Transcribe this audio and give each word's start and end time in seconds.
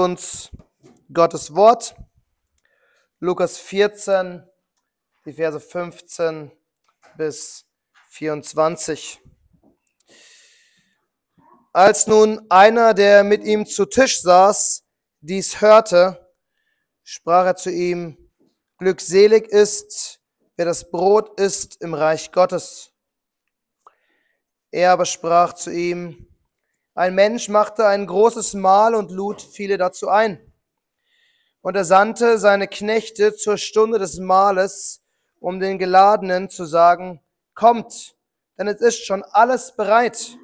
uns 0.00 0.50
Gottes 1.12 1.54
Wort. 1.54 1.94
Lukas 3.18 3.58
14, 3.58 4.42
die 5.26 5.34
Verse 5.34 5.60
15 5.60 6.50
bis 7.16 7.66
24. 8.08 9.20
Als 11.72 12.06
nun 12.06 12.46
einer, 12.50 12.94
der 12.94 13.22
mit 13.24 13.44
ihm 13.44 13.66
zu 13.66 13.84
Tisch 13.84 14.22
saß, 14.22 14.84
dies 15.20 15.60
hörte, 15.60 16.32
sprach 17.04 17.44
er 17.44 17.56
zu 17.56 17.70
ihm, 17.70 18.16
Glückselig 18.78 19.46
ist, 19.48 20.22
wer 20.56 20.64
das 20.64 20.90
Brot 20.90 21.38
isst 21.38 21.82
im 21.82 21.92
Reich 21.92 22.32
Gottes. 22.32 22.94
Er 24.70 24.92
aber 24.92 25.04
sprach 25.04 25.52
zu 25.52 25.70
ihm, 25.70 26.29
ein 26.94 27.14
Mensch 27.14 27.48
machte 27.48 27.86
ein 27.86 28.06
großes 28.06 28.54
Mahl 28.54 28.94
und 28.94 29.10
lud 29.10 29.40
viele 29.40 29.78
dazu 29.78 30.08
ein. 30.08 30.40
Und 31.62 31.76
er 31.76 31.84
sandte 31.84 32.38
seine 32.38 32.68
Knechte 32.68 33.34
zur 33.34 33.58
Stunde 33.58 33.98
des 33.98 34.18
Mahles, 34.18 35.02
um 35.38 35.60
den 35.60 35.78
Geladenen 35.78 36.50
zu 36.50 36.64
sagen, 36.64 37.20
kommt, 37.54 38.16
denn 38.58 38.66
es 38.68 38.80
ist 38.80 39.04
schon 39.04 39.22
alles 39.22 39.76
bereit. 39.76 40.36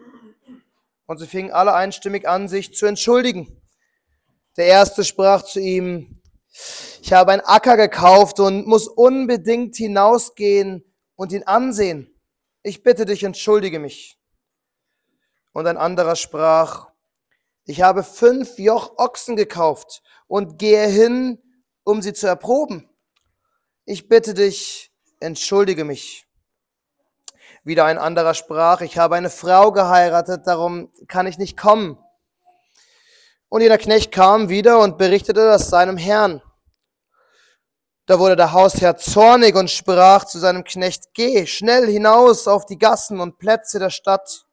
Und 1.06 1.18
sie 1.18 1.26
fingen 1.26 1.52
alle 1.52 1.74
einstimmig 1.74 2.28
an, 2.28 2.48
sich 2.48 2.74
zu 2.74 2.86
entschuldigen. 2.86 3.60
Der 4.56 4.66
erste 4.66 5.04
sprach 5.04 5.42
zu 5.42 5.60
ihm, 5.60 6.20
ich 7.02 7.12
habe 7.12 7.32
einen 7.32 7.42
Acker 7.42 7.76
gekauft 7.76 8.40
und 8.40 8.66
muss 8.66 8.88
unbedingt 8.88 9.76
hinausgehen 9.76 10.84
und 11.14 11.32
ihn 11.32 11.44
ansehen. 11.44 12.14
Ich 12.62 12.82
bitte 12.82 13.04
dich, 13.04 13.22
entschuldige 13.22 13.78
mich. 13.78 14.18
Und 15.56 15.66
ein 15.66 15.78
anderer 15.78 16.16
sprach, 16.16 16.90
ich 17.64 17.80
habe 17.80 18.02
fünf 18.02 18.58
Joch 18.58 18.98
Ochsen 18.98 19.36
gekauft 19.36 20.02
und 20.26 20.58
gehe 20.58 20.86
hin, 20.86 21.42
um 21.82 22.02
sie 22.02 22.12
zu 22.12 22.26
erproben. 22.26 22.90
Ich 23.86 24.06
bitte 24.06 24.34
dich, 24.34 24.92
entschuldige 25.18 25.84
mich. 25.84 26.26
Wieder 27.64 27.86
ein 27.86 27.96
anderer 27.96 28.34
sprach, 28.34 28.82
ich 28.82 28.98
habe 28.98 29.16
eine 29.16 29.30
Frau 29.30 29.72
geheiratet, 29.72 30.46
darum 30.46 30.92
kann 31.08 31.26
ich 31.26 31.38
nicht 31.38 31.56
kommen. 31.56 31.96
Und 33.48 33.62
jeder 33.62 33.78
Knecht 33.78 34.12
kam 34.12 34.50
wieder 34.50 34.80
und 34.80 34.98
berichtete 34.98 35.40
das 35.40 35.70
seinem 35.70 35.96
Herrn. 35.96 36.42
Da 38.04 38.18
wurde 38.18 38.36
der 38.36 38.52
Hausherr 38.52 38.98
zornig 38.98 39.54
und 39.54 39.70
sprach 39.70 40.26
zu 40.26 40.38
seinem 40.38 40.64
Knecht, 40.64 41.14
geh 41.14 41.46
schnell 41.46 41.86
hinaus 41.90 42.46
auf 42.46 42.66
die 42.66 42.76
Gassen 42.76 43.20
und 43.20 43.38
Plätze 43.38 43.78
der 43.78 43.88
Stadt 43.88 44.45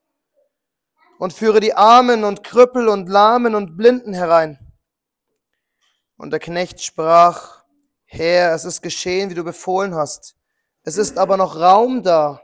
und 1.19 1.33
führe 1.33 1.59
die 1.59 1.73
Armen 1.73 2.23
und 2.23 2.43
Krüppel 2.43 2.87
und 2.87 3.09
Lahmen 3.09 3.55
und 3.55 3.77
Blinden 3.77 4.13
herein. 4.13 4.59
Und 6.17 6.31
der 6.31 6.39
Knecht 6.39 6.81
sprach, 6.81 7.63
Herr, 8.05 8.53
es 8.53 8.65
ist 8.65 8.81
geschehen, 8.81 9.29
wie 9.29 9.35
du 9.35 9.43
befohlen 9.43 9.95
hast. 9.95 10.35
Es 10.83 10.97
ist 10.97 11.17
aber 11.17 11.37
noch 11.37 11.55
Raum 11.59 12.03
da. 12.03 12.41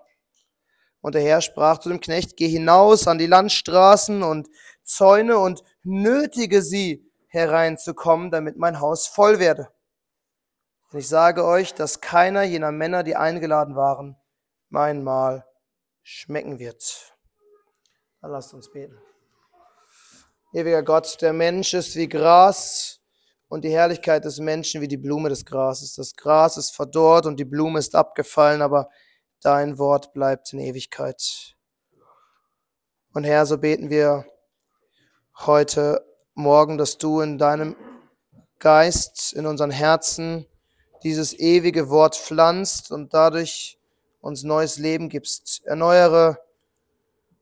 Und 1.01 1.15
der 1.15 1.21
Herr 1.21 1.41
sprach 1.41 1.79
zu 1.79 1.89
dem 1.89 1.99
Knecht, 1.99 2.35
geh 2.37 2.47
hinaus 2.47 3.07
an 3.07 3.17
die 3.17 3.27
Landstraßen 3.27 4.23
und 4.23 4.49
Zäune 4.83 5.37
und 5.37 5.63
nötige 5.83 6.61
sie 6.61 7.09
hereinzukommen, 7.27 8.31
damit 8.31 8.57
mein 8.57 8.79
Haus 8.79 9.07
voll 9.07 9.39
werde. 9.39 9.69
Und 10.91 10.99
ich 10.99 11.07
sage 11.07 11.45
euch, 11.45 11.73
dass 11.73 12.01
keiner 12.01 12.43
jener 12.43 12.71
Männer, 12.71 13.03
die 13.03 13.15
eingeladen 13.15 13.75
waren, 13.75 14.17
mein 14.69 15.03
Mahl 15.03 15.45
schmecken 16.01 16.57
wird. 16.57 17.08
Dann 18.21 18.31
lasst 18.31 18.53
uns 18.53 18.69
beten. 18.69 18.97
Ewiger 20.53 20.83
Gott, 20.83 21.21
der 21.21 21.31
Mensch 21.31 21.73
ist 21.73 21.95
wie 21.95 22.09
Gras 22.09 22.99
und 23.47 23.63
die 23.63 23.71
Herrlichkeit 23.71 24.25
des 24.25 24.39
Menschen 24.39 24.81
wie 24.81 24.87
die 24.87 24.97
Blume 24.97 25.29
des 25.29 25.45
Grases. 25.45 25.95
Das 25.95 26.15
Gras 26.15 26.57
ist 26.57 26.75
verdorrt 26.75 27.25
und 27.25 27.39
die 27.39 27.45
Blume 27.45 27.79
ist 27.79 27.95
abgefallen, 27.95 28.61
aber 28.61 28.89
dein 29.41 29.77
Wort 29.77 30.11
bleibt 30.11 30.51
in 30.51 30.59
Ewigkeit. 30.59 31.55
Und 33.13 33.23
Herr, 33.23 33.45
so 33.45 33.57
beten 33.57 33.89
wir 33.89 34.25
heute 35.45 36.05
Morgen, 36.33 36.77
dass 36.77 36.97
du 36.97 37.21
in 37.21 37.37
deinem 37.37 37.75
Geist, 38.59 39.31
in 39.33 39.45
unseren 39.45 39.71
Herzen 39.71 40.45
dieses 41.03 41.37
ewige 41.37 41.89
Wort 41.89 42.15
pflanzt 42.17 42.91
und 42.91 43.13
dadurch 43.13 43.79
uns 44.19 44.43
neues 44.43 44.77
Leben 44.77 45.07
gibst. 45.07 45.65
Erneuere 45.65 46.37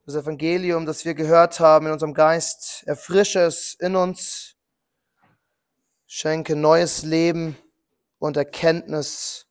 das 0.07 0.16
Evangelium, 0.16 0.85
das 0.85 1.03
wir 1.03 1.13
gehört 1.13 1.59
haben 1.59 1.88
in 1.88 1.91
unserem 1.91 2.13
Geist, 2.13 2.84
erfrische 2.85 3.41
es 3.41 3.73
in 3.73 3.97
uns, 3.97 4.56
schenke 6.06 6.56
neues 6.56 7.03
Leben 7.03 7.57
und 8.17 8.38
Erkenntnis 8.38 9.47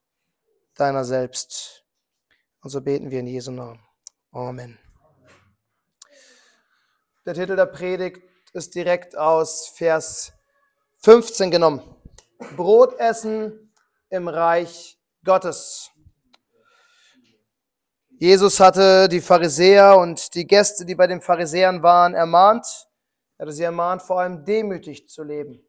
deiner 0.74 1.04
selbst. 1.04 1.84
Und 2.62 2.70
so 2.70 2.80
beten 2.80 3.10
wir 3.10 3.20
in 3.20 3.26
Jesu 3.26 3.50
Namen. 3.50 3.80
Amen. 4.32 4.78
Der 7.26 7.34
Titel 7.34 7.54
der 7.54 7.66
Predigt 7.66 8.22
ist 8.54 8.74
direkt 8.74 9.14
aus 9.14 9.68
Vers 9.68 10.32
15 11.02 11.50
genommen. 11.50 11.82
Brot 12.56 12.98
essen 12.98 13.74
im 14.08 14.26
Reich 14.26 14.98
Gottes. 15.22 15.90
Jesus 18.18 18.60
hatte 18.60 19.10
die 19.10 19.20
Pharisäer 19.20 19.98
und 19.98 20.34
die 20.34 20.46
Gäste, 20.46 20.86
die 20.86 20.94
bei 20.94 21.06
den 21.06 21.20
Pharisäern 21.20 21.82
waren, 21.82 22.14
ermahnt. 22.14 22.88
Er 23.36 23.42
hatte 23.42 23.52
sie 23.52 23.62
ermahnt, 23.62 24.00
vor 24.00 24.20
allem 24.20 24.42
demütig 24.46 25.06
zu 25.06 25.22
leben. 25.22 25.62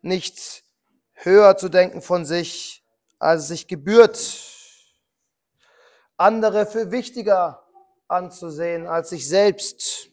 Nicht 0.00 0.64
höher 1.12 1.56
zu 1.56 1.68
denken 1.68 2.02
von 2.02 2.24
sich, 2.24 2.84
als 3.20 3.42
es 3.42 3.48
sich 3.48 3.68
gebührt. 3.68 4.18
Andere 6.16 6.66
für 6.66 6.90
wichtiger 6.90 7.68
anzusehen 8.08 8.88
als 8.88 9.10
sich 9.10 9.28
selbst. 9.28 10.08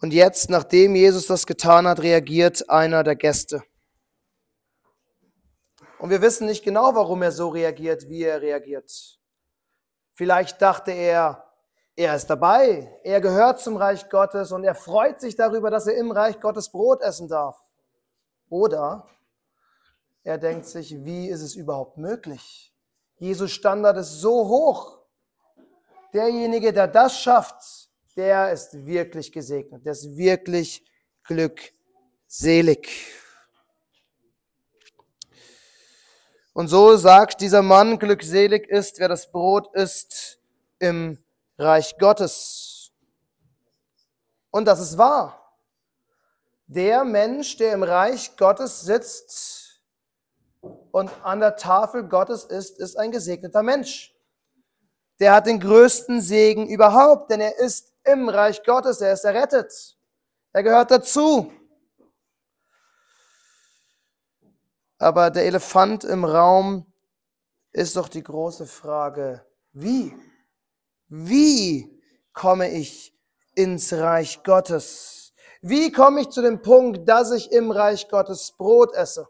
Und 0.00 0.12
jetzt, 0.12 0.50
nachdem 0.50 0.94
Jesus 0.94 1.26
das 1.26 1.46
getan 1.46 1.88
hat, 1.88 1.98
reagiert 1.98 2.70
einer 2.70 3.02
der 3.02 3.16
Gäste. 3.16 3.64
Und 5.98 6.10
wir 6.10 6.20
wissen 6.20 6.46
nicht 6.46 6.64
genau, 6.64 6.94
warum 6.94 7.22
er 7.22 7.32
so 7.32 7.48
reagiert, 7.48 8.08
wie 8.08 8.22
er 8.22 8.42
reagiert. 8.42 9.18
Vielleicht 10.12 10.60
dachte 10.60 10.92
er, 10.92 11.44
er 11.94 12.14
ist 12.14 12.26
dabei, 12.26 13.00
er 13.02 13.22
gehört 13.22 13.60
zum 13.60 13.76
Reich 13.76 14.10
Gottes 14.10 14.52
und 14.52 14.64
er 14.64 14.74
freut 14.74 15.20
sich 15.20 15.34
darüber, 15.34 15.70
dass 15.70 15.86
er 15.86 15.96
im 15.96 16.10
Reich 16.10 16.38
Gottes 16.40 16.70
Brot 16.70 17.00
essen 17.00 17.28
darf. 17.28 17.58
Oder 18.50 19.06
er 20.22 20.36
denkt 20.36 20.66
sich, 20.66 21.04
wie 21.04 21.28
ist 21.28 21.40
es 21.40 21.54
überhaupt 21.54 21.96
möglich? 21.96 22.74
Jesus 23.16 23.52
Standard 23.52 23.96
ist 23.96 24.20
so 24.20 24.46
hoch. 24.46 24.98
Derjenige, 26.12 26.72
der 26.72 26.86
das 26.86 27.18
schafft, 27.18 27.88
der 28.14 28.52
ist 28.52 28.86
wirklich 28.86 29.32
gesegnet, 29.32 29.84
der 29.84 29.92
ist 29.92 30.16
wirklich 30.16 30.86
glückselig. 31.24 32.88
Und 36.56 36.68
so 36.68 36.96
sagt 36.96 37.42
dieser 37.42 37.60
Mann, 37.60 37.98
glückselig 37.98 38.66
ist, 38.70 38.98
wer 38.98 39.08
das 39.08 39.30
Brot 39.30 39.68
isst 39.74 40.38
im 40.78 41.22
Reich 41.58 41.98
Gottes. 41.98 42.92
Und 44.50 44.64
das 44.64 44.80
ist 44.80 44.96
wahr. 44.96 45.54
Der 46.66 47.04
Mensch, 47.04 47.58
der 47.58 47.74
im 47.74 47.82
Reich 47.82 48.38
Gottes 48.38 48.80
sitzt 48.80 49.82
und 50.92 51.10
an 51.22 51.40
der 51.40 51.56
Tafel 51.56 52.04
Gottes 52.04 52.44
ist, 52.44 52.78
ist 52.78 52.96
ein 52.96 53.10
gesegneter 53.10 53.62
Mensch. 53.62 54.14
Der 55.20 55.34
hat 55.34 55.44
den 55.44 55.60
größten 55.60 56.22
Segen 56.22 56.68
überhaupt, 56.68 57.30
denn 57.30 57.42
er 57.42 57.58
ist 57.58 57.92
im 58.02 58.30
Reich 58.30 58.64
Gottes, 58.64 59.02
er 59.02 59.12
ist 59.12 59.24
errettet. 59.24 59.98
Er 60.54 60.62
gehört 60.62 60.90
dazu. 60.90 61.52
Aber 64.98 65.30
der 65.30 65.44
Elefant 65.44 66.04
im 66.04 66.24
Raum 66.24 66.86
ist 67.72 67.96
doch 67.96 68.08
die 68.08 68.22
große 68.22 68.66
Frage, 68.66 69.44
wie? 69.72 70.14
Wie 71.08 72.00
komme 72.32 72.70
ich 72.70 73.14
ins 73.54 73.92
Reich 73.92 74.42
Gottes? 74.42 75.34
Wie 75.60 75.92
komme 75.92 76.22
ich 76.22 76.30
zu 76.30 76.42
dem 76.42 76.62
Punkt, 76.62 77.08
dass 77.08 77.32
ich 77.32 77.52
im 77.52 77.70
Reich 77.70 78.08
Gottes 78.08 78.52
Brot 78.52 78.94
esse? 78.94 79.28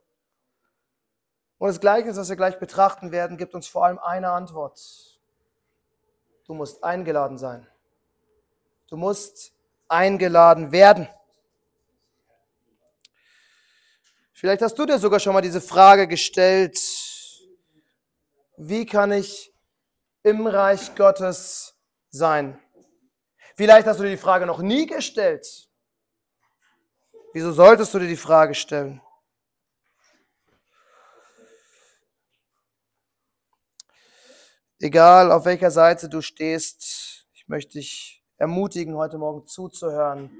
Und 1.58 1.68
das 1.68 1.80
Gleichnis, 1.80 2.16
das 2.16 2.28
wir 2.28 2.36
gleich 2.36 2.58
betrachten 2.58 3.10
werden, 3.10 3.36
gibt 3.36 3.54
uns 3.54 3.66
vor 3.66 3.84
allem 3.84 3.98
eine 3.98 4.30
Antwort. 4.30 4.78
Du 6.46 6.54
musst 6.54 6.84
eingeladen 6.84 7.38
sein. 7.38 7.66
Du 8.88 8.96
musst 8.96 9.52
eingeladen 9.88 10.70
werden. 10.70 11.08
Vielleicht 14.38 14.60
hast 14.60 14.78
du 14.78 14.84
dir 14.84 14.98
sogar 14.98 15.18
schon 15.18 15.32
mal 15.32 15.40
diese 15.40 15.62
Frage 15.62 16.06
gestellt, 16.06 16.78
wie 18.58 18.84
kann 18.84 19.10
ich 19.10 19.50
im 20.22 20.46
Reich 20.46 20.94
Gottes 20.94 21.74
sein? 22.10 22.60
Vielleicht 23.56 23.86
hast 23.86 23.98
du 23.98 24.04
dir 24.04 24.10
die 24.10 24.18
Frage 24.18 24.44
noch 24.44 24.58
nie 24.58 24.84
gestellt. 24.84 25.70
Wieso 27.32 27.50
solltest 27.50 27.94
du 27.94 27.98
dir 27.98 28.08
die 28.08 28.14
Frage 28.14 28.54
stellen? 28.54 29.00
Egal 34.78 35.32
auf 35.32 35.46
welcher 35.46 35.70
Seite 35.70 36.10
du 36.10 36.20
stehst, 36.20 37.26
ich 37.32 37.48
möchte 37.48 37.78
dich 37.78 38.22
ermutigen, 38.36 38.96
heute 38.96 39.16
Morgen 39.16 39.46
zuzuhören, 39.46 40.30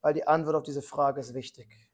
weil 0.00 0.14
die 0.14 0.28
Antwort 0.28 0.54
auf 0.54 0.62
diese 0.62 0.82
Frage 0.82 1.20
ist 1.20 1.34
wichtig. 1.34 1.91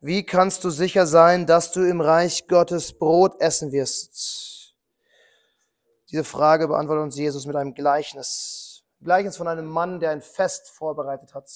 Wie 0.00 0.24
kannst 0.24 0.62
du 0.62 0.70
sicher 0.70 1.06
sein, 1.06 1.46
dass 1.46 1.72
du 1.72 1.80
im 1.80 2.00
Reich 2.00 2.46
Gottes 2.48 2.92
Brot 2.98 3.40
essen 3.40 3.72
wirst? 3.72 4.74
Diese 6.10 6.22
Frage 6.22 6.68
beantwortet 6.68 7.04
uns 7.04 7.16
Jesus 7.16 7.46
mit 7.46 7.56
einem 7.56 7.74
Gleichnis. 7.74 8.84
Gleichnis 9.00 9.36
von 9.36 9.48
einem 9.48 9.66
Mann, 9.66 9.98
der 9.98 10.10
ein 10.10 10.22
Fest 10.22 10.70
vorbereitet 10.70 11.34
hat. 11.34 11.50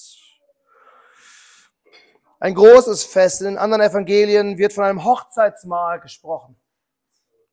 Ein 2.39 2.55
großes 2.55 3.05
Fest. 3.05 3.43
In 3.43 3.47
den 3.47 3.59
anderen 3.59 3.83
Evangelien 3.83 4.57
wird 4.57 4.73
von 4.73 4.85
einem 4.85 5.05
Hochzeitsmahl 5.05 6.01
gesprochen. 6.01 6.57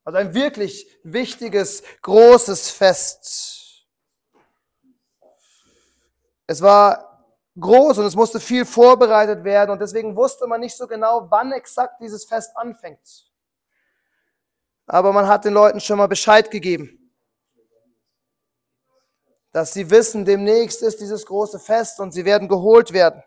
Also 0.06 0.20
ein 0.20 0.34
wirklich 0.34 0.88
wichtiges, 1.04 1.84
großes 2.02 2.70
Fest. 2.70 3.86
Es 6.48 6.62
war 6.62 7.07
groß 7.60 7.98
und 7.98 8.06
es 8.06 8.16
musste 8.16 8.40
viel 8.40 8.66
vorbereitet 8.66 9.44
werden 9.44 9.72
und 9.72 9.80
deswegen 9.80 10.16
wusste 10.16 10.48
man 10.48 10.62
nicht 10.62 10.76
so 10.76 10.88
genau, 10.88 11.28
wann 11.30 11.52
exakt 11.52 12.02
dieses 12.02 12.26
Fest 12.26 12.56
anfängt. 12.56 13.32
Aber 14.86 15.12
man 15.12 15.28
hat 15.28 15.46
den 15.46 15.54
Leuten 15.54 15.80
schon 15.80 15.98
mal 15.98 16.08
Bescheid 16.08 16.50
gegeben, 16.50 17.12
dass 19.52 19.74
sie 19.74 19.90
wissen, 19.90 20.24
demnächst 20.24 20.82
ist 20.82 21.02
dieses 21.02 21.26
große 21.26 21.60
Fest 21.60 22.00
und 22.00 22.12
sie 22.14 22.26
werden 22.26 22.48
geholt 22.48 22.94
werden. 22.94 23.24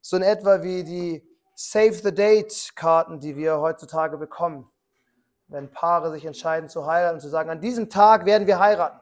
So 0.00 0.16
in 0.16 0.22
etwa 0.22 0.62
wie 0.62 0.84
die 0.84 1.28
Save 1.54 1.94
the 1.94 2.14
Date 2.14 2.72
Karten, 2.74 3.20
die 3.20 3.36
wir 3.36 3.60
heutzutage 3.60 4.18
bekommen 4.18 4.70
wenn 5.48 5.70
Paare 5.70 6.10
sich 6.10 6.24
entscheiden 6.24 6.68
zu 6.68 6.86
heiraten, 6.86 7.20
zu 7.20 7.28
sagen, 7.28 7.50
an 7.50 7.60
diesem 7.60 7.88
Tag 7.88 8.26
werden 8.26 8.46
wir 8.46 8.58
heiraten. 8.58 9.00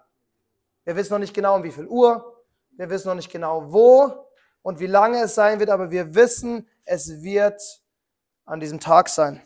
Wir 0.85 0.97
wissen 0.97 1.13
noch 1.13 1.19
nicht 1.19 1.35
genau, 1.35 1.57
um 1.57 1.63
wie 1.63 1.71
viel 1.71 1.87
Uhr, 1.87 2.34
wir 2.77 2.91
wissen 2.91 3.09
noch 3.09 3.15
nicht 3.15 3.31
genau, 3.31 3.73
wo 3.73 4.29
und 4.63 4.81
wie 4.81 4.87
lange 4.87 5.23
es 5.23 5.35
sein 5.35 5.61
wird, 5.61 5.71
aber 5.71 5.91
wir 5.91 6.15
wissen, 6.15 6.69
es 6.85 7.23
wird 7.23 7.61
an 8.45 8.61
diesem 8.61 8.81
Tag 8.81 9.09
sein. 9.09 9.43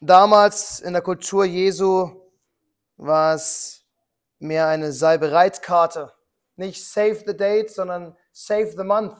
Damals 0.00 0.80
in 0.80 0.92
der 0.92 1.02
Kultur 1.02 1.44
Jesu 1.44 2.10
war 2.96 3.34
es 3.34 3.84
mehr 4.38 4.68
eine 4.68 4.92
Sei 4.92 5.18
bereit 5.18 5.62
Karte. 5.62 6.12
Nicht 6.56 6.84
Save 6.84 7.22
the 7.26 7.36
Date, 7.36 7.70
sondern 7.70 8.16
Save 8.32 8.72
the 8.76 8.84
Month. 8.84 9.16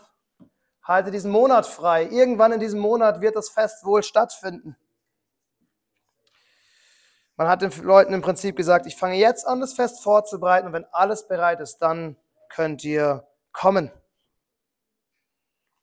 Halte 0.83 1.11
diesen 1.11 1.31
Monat 1.31 1.67
frei. 1.67 2.05
Irgendwann 2.05 2.53
in 2.53 2.61
diesem 2.61 2.81
Monat 2.81 3.21
wird 3.21 3.37
das 3.37 3.51
Fest 3.51 3.85
wohl 3.85 4.03
stattfinden. 4.03 4.77
Man 7.39 7.47
hat 7.47 7.63
den 7.63 7.71
Leuten 7.85 8.13
im 8.15 8.21
Prinzip 8.21 8.57
gesagt, 8.57 8.85
ich 8.87 8.97
fange 8.97 9.15
jetzt 9.15 9.47
an, 9.47 9.61
das 9.61 9.73
Fest 9.73 10.03
vorzubereiten 10.03 10.67
und 10.67 10.73
wenn 10.73 10.87
alles 10.91 11.29
bereit 11.29 11.61
ist, 11.61 11.79
dann 11.79 12.17
könnt 12.49 12.83
ihr 12.83 13.29
kommen. 13.53 13.93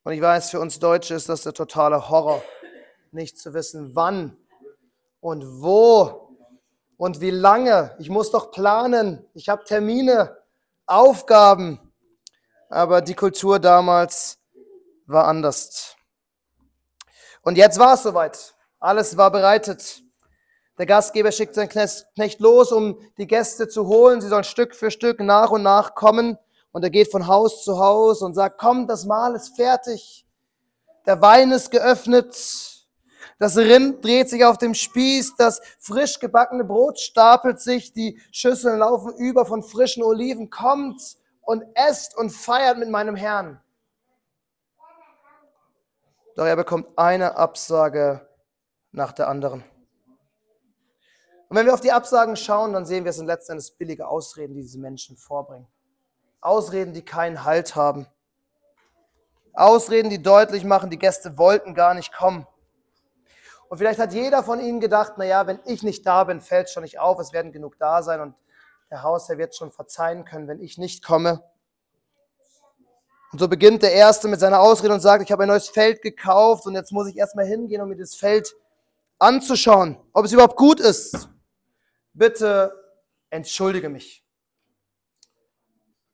Und 0.03 0.11
ich 0.11 0.21
weiß, 0.21 0.49
für 0.49 0.59
uns 0.59 0.79
Deutsche 0.79 1.13
ist 1.13 1.29
das 1.29 1.43
der 1.43 1.53
totale 1.53 2.09
Horror, 2.09 2.43
nicht 3.11 3.39
zu 3.39 3.53
wissen, 3.53 3.95
wann 3.95 4.35
und 5.21 5.45
wo 5.61 6.37
und 6.97 7.21
wie 7.21 7.31
lange. 7.31 7.95
Ich 7.99 8.09
muss 8.09 8.31
doch 8.31 8.51
planen, 8.51 9.25
ich 9.33 9.47
habe 9.47 9.63
Termine, 9.63 10.37
Aufgaben. 10.85 11.79
Aber 12.67 12.99
die 12.99 13.15
Kultur 13.15 13.59
damals 13.59 14.39
war 15.05 15.25
anders. 15.25 15.95
Und 17.43 17.57
jetzt 17.57 17.79
war 17.79 17.93
es 17.93 18.03
soweit. 18.03 18.55
Alles 18.77 19.15
war 19.15 19.31
bereitet. 19.31 20.04
Der 20.77 20.85
Gastgeber 20.85 21.31
schickt 21.31 21.55
seinen 21.55 21.69
Knecht 21.69 22.39
los, 22.39 22.71
um 22.71 22.99
die 23.17 23.27
Gäste 23.27 23.67
zu 23.67 23.87
holen. 23.87 24.19
Sie 24.19 24.27
sollen 24.27 24.43
Stück 24.43 24.75
für 24.75 24.91
Stück 24.91 25.21
nach 25.21 25.51
und 25.51 25.63
nach 25.63 25.95
kommen. 25.95 26.37
Und 26.71 26.83
er 26.83 26.89
geht 26.89 27.09
von 27.09 27.27
Haus 27.27 27.63
zu 27.63 27.79
Haus 27.79 28.21
und 28.21 28.33
sagt, 28.33 28.57
komm, 28.57 28.85
das 28.85 29.05
Mahl 29.05 29.35
ist 29.35 29.55
fertig. 29.55 30.25
Der 31.05 31.21
Wein 31.21 31.51
ist 31.51 31.71
geöffnet. 31.71 32.35
Das 33.39 33.57
Rind 33.57 34.03
dreht 34.03 34.29
sich 34.29 34.43
auf 34.43 34.57
dem 34.57 34.73
Spieß. 34.73 35.35
Das 35.37 35.61
frisch 35.79 36.19
gebackene 36.19 36.65
Brot 36.65 36.99
stapelt 36.99 37.61
sich. 37.61 37.93
Die 37.93 38.19
Schüsseln 38.31 38.79
laufen 38.79 39.13
über 39.15 39.45
von 39.45 39.63
frischen 39.63 40.03
Oliven. 40.03 40.49
Kommt 40.49 41.01
und 41.41 41.63
esst 41.75 42.17
und 42.17 42.31
feiert 42.31 42.77
mit 42.77 42.89
meinem 42.89 43.15
Herrn. 43.15 43.61
Doch 46.35 46.45
er 46.45 46.57
bekommt 46.57 46.87
eine 46.97 47.37
Absage 47.37 48.27
nach 48.91 49.13
der 49.13 49.29
anderen. 49.29 49.63
Und 51.47 51.57
wenn 51.57 51.65
wir 51.65 51.73
auf 51.73 51.81
die 51.81 51.91
Absagen 51.91 52.35
schauen, 52.35 52.73
dann 52.73 52.85
sehen 52.85 53.03
wir, 53.03 53.11
es 53.11 53.17
sind 53.17 53.27
letztendlich 53.27 53.77
billige 53.77 54.07
Ausreden, 54.07 54.55
die 54.55 54.61
diese 54.61 54.79
Menschen 54.79 55.15
vorbringen. 55.15 55.67
Ausreden, 56.41 56.93
die 56.93 57.03
keinen 57.03 57.43
Halt 57.43 57.75
haben. 57.75 58.07
Ausreden, 59.53 60.09
die 60.09 60.21
deutlich 60.21 60.63
machen, 60.63 60.89
die 60.89 60.99
Gäste 60.99 61.37
wollten 61.37 61.75
gar 61.75 61.93
nicht 61.93 62.13
kommen. 62.13 62.47
Und 63.69 63.77
vielleicht 63.77 63.99
hat 63.99 64.13
jeder 64.13 64.43
von 64.43 64.59
ihnen 64.59 64.79
gedacht, 64.79 65.17
naja, 65.17 65.47
wenn 65.47 65.59
ich 65.65 65.81
nicht 65.81 66.05
da 66.05 66.23
bin, 66.23 66.41
fällt 66.41 66.69
schon 66.69 66.83
nicht 66.83 66.99
auf, 66.99 67.19
es 67.19 67.31
werden 67.31 67.51
genug 67.51 67.77
da 67.79 68.03
sein 68.03 68.21
und 68.21 68.35
der 68.91 69.01
Hausherr 69.01 69.37
wird 69.37 69.55
schon 69.55 69.71
verzeihen 69.71 70.25
können, 70.25 70.47
wenn 70.47 70.61
ich 70.61 70.77
nicht 70.77 71.03
komme. 71.03 71.43
Und 73.31 73.39
so 73.39 73.47
beginnt 73.47 73.81
der 73.81 73.93
Erste 73.93 74.27
mit 74.27 74.39
seiner 74.39 74.59
Ausrede 74.59 74.93
und 74.93 74.99
sagt, 74.99 75.23
ich 75.23 75.31
habe 75.31 75.43
ein 75.43 75.49
neues 75.49 75.69
Feld 75.69 76.01
gekauft 76.01 76.65
und 76.67 76.75
jetzt 76.75 76.91
muss 76.91 77.07
ich 77.07 77.17
erstmal 77.17 77.45
hingehen, 77.45 77.81
um 77.81 77.89
mir 77.89 77.97
das 77.97 78.15
Feld 78.15 78.55
anzuschauen, 79.19 79.97
ob 80.13 80.25
es 80.25 80.31
überhaupt 80.31 80.57
gut 80.57 80.79
ist 80.79 81.29
bitte 82.15 82.73
entschuldige 83.29 83.89
mich. 83.89 84.25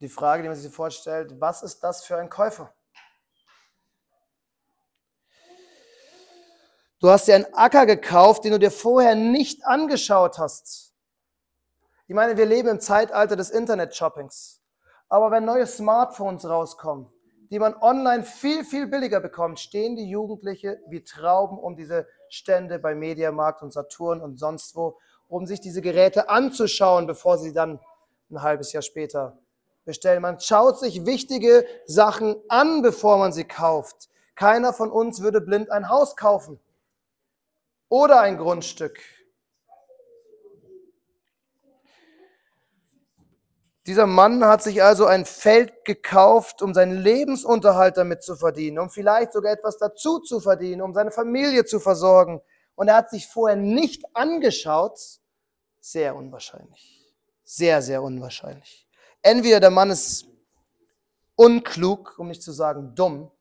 Die 0.02 0.10
Frage, 0.10 0.42
die 0.44 0.50
man 0.50 0.58
sich 0.58 0.74
vorstellt, 0.74 1.40
was 1.40 1.62
ist 1.62 1.80
das 1.82 2.04
für 2.04 2.18
ein 2.18 2.30
Käufer? 2.30 2.74
Du 7.00 7.10
hast 7.10 7.28
dir 7.28 7.36
einen 7.36 7.54
Acker 7.54 7.86
gekauft, 7.86 8.44
den 8.44 8.52
du 8.52 8.60
dir 8.60 8.72
vorher 8.72 9.16
nicht 9.16 9.66
angeschaut 9.66 10.38
hast. 10.38 10.94
Ich 12.08 12.16
meine, 12.16 12.38
wir 12.38 12.46
leben 12.46 12.68
im 12.68 12.80
Zeitalter 12.80 13.36
des 13.36 13.50
Internet-Shoppings. 13.50 14.62
Aber 15.08 15.32
wenn 15.32 15.46
neue 15.46 15.66
Smartphones 15.66 16.46
rauskommen, 16.46 17.12
die 17.50 17.60
man 17.60 17.76
online 17.76 18.24
viel, 18.24 18.64
viel 18.64 18.88
billiger 18.88 19.20
bekommt, 19.20 19.60
stehen 19.60 19.96
die 19.96 20.10
Jugendliche 20.10 20.80
wie 20.88 21.04
Trauben 21.04 21.58
um 21.58 21.76
diese 21.76 22.08
Stände 22.30 22.80
bei 22.80 22.96
Mediamarkt 22.96 23.62
und 23.62 23.74
Saturn 23.74 24.22
und 24.22 24.38
sonst 24.38 24.76
wo 24.76 25.00
um 25.32 25.46
sich 25.46 25.62
diese 25.62 25.82
Geräte 25.82 26.30
anzuschauen, 26.30 27.08
bevor 27.08 27.38
sie 27.38 27.54
dann 27.54 27.80
ein 28.30 28.42
halbes 28.42 28.74
Jahr 28.74 28.84
später 28.84 29.40
bestellen. 29.86 30.22
Man 30.22 30.42
schaut 30.42 30.78
sich 30.78 31.06
wichtige 31.06 31.66
Sachen 31.86 32.36
an, 32.50 32.82
bevor 32.82 33.18
man 33.18 33.32
sie 33.32 33.46
kauft. 33.46 34.10
Keiner 34.36 34.74
von 34.74 34.92
uns 34.92 35.22
würde 35.22 35.40
blind 35.40 35.72
ein 35.72 35.88
Haus 35.88 36.18
kaufen 36.18 36.60
oder 37.88 38.20
ein 38.20 38.38
Grundstück. 38.38 39.00
Dieser 43.88 44.08
Mann 44.08 44.44
hat 44.46 44.62
sich 44.62 44.84
also 44.84 45.06
ein 45.06 45.26
Feld 45.26 45.86
gekauft, 45.86 46.62
um 46.62 46.74
seinen 46.74 46.98
Lebensunterhalt 46.98 47.96
damit 47.96 48.22
zu 48.22 48.36
verdienen, 48.36 48.80
um 48.80 48.90
vielleicht 48.90 49.32
sogar 49.32 49.54
etwas 49.54 49.78
dazu 49.78 50.20
zu 50.20 50.42
verdienen, 50.42 50.82
um 50.82 50.94
seine 50.94 51.12
Familie 51.12 51.64
zu 51.64 51.80
versorgen. 51.80 52.42
Und 52.76 52.90
er 52.90 52.96
hat 52.96 53.10
sich 53.10 53.28
vorher 53.28 53.56
nicht 53.56 54.04
angeschaut, 54.14 55.21
sehr 55.82 56.16
unwahrscheinlich. 56.16 57.14
Sehr, 57.44 57.82
sehr 57.82 58.02
unwahrscheinlich. 58.02 58.88
Entweder 59.22 59.60
der 59.60 59.72
Mann 59.72 59.90
ist 59.90 60.26
unklug, 61.36 62.18
um 62.18 62.28
nicht 62.28 62.42
zu 62.42 62.52
sagen 62.52 62.96
dumm, 62.96 63.32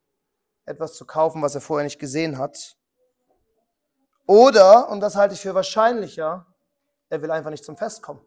etwas 0.64 0.94
zu 0.94 1.06
kaufen, 1.06 1.42
was 1.42 1.54
er 1.54 1.60
vorher 1.60 1.84
nicht 1.84 1.98
gesehen 1.98 2.38
hat. 2.38 2.76
Oder, 4.26 4.88
und 4.88 5.00
das 5.00 5.16
halte 5.16 5.34
ich 5.34 5.40
für 5.40 5.54
wahrscheinlicher, 5.54 6.46
er 7.08 7.22
will 7.22 7.30
einfach 7.30 7.50
nicht 7.50 7.64
zum 7.64 7.76
Fest 7.76 8.02
kommen. 8.02 8.24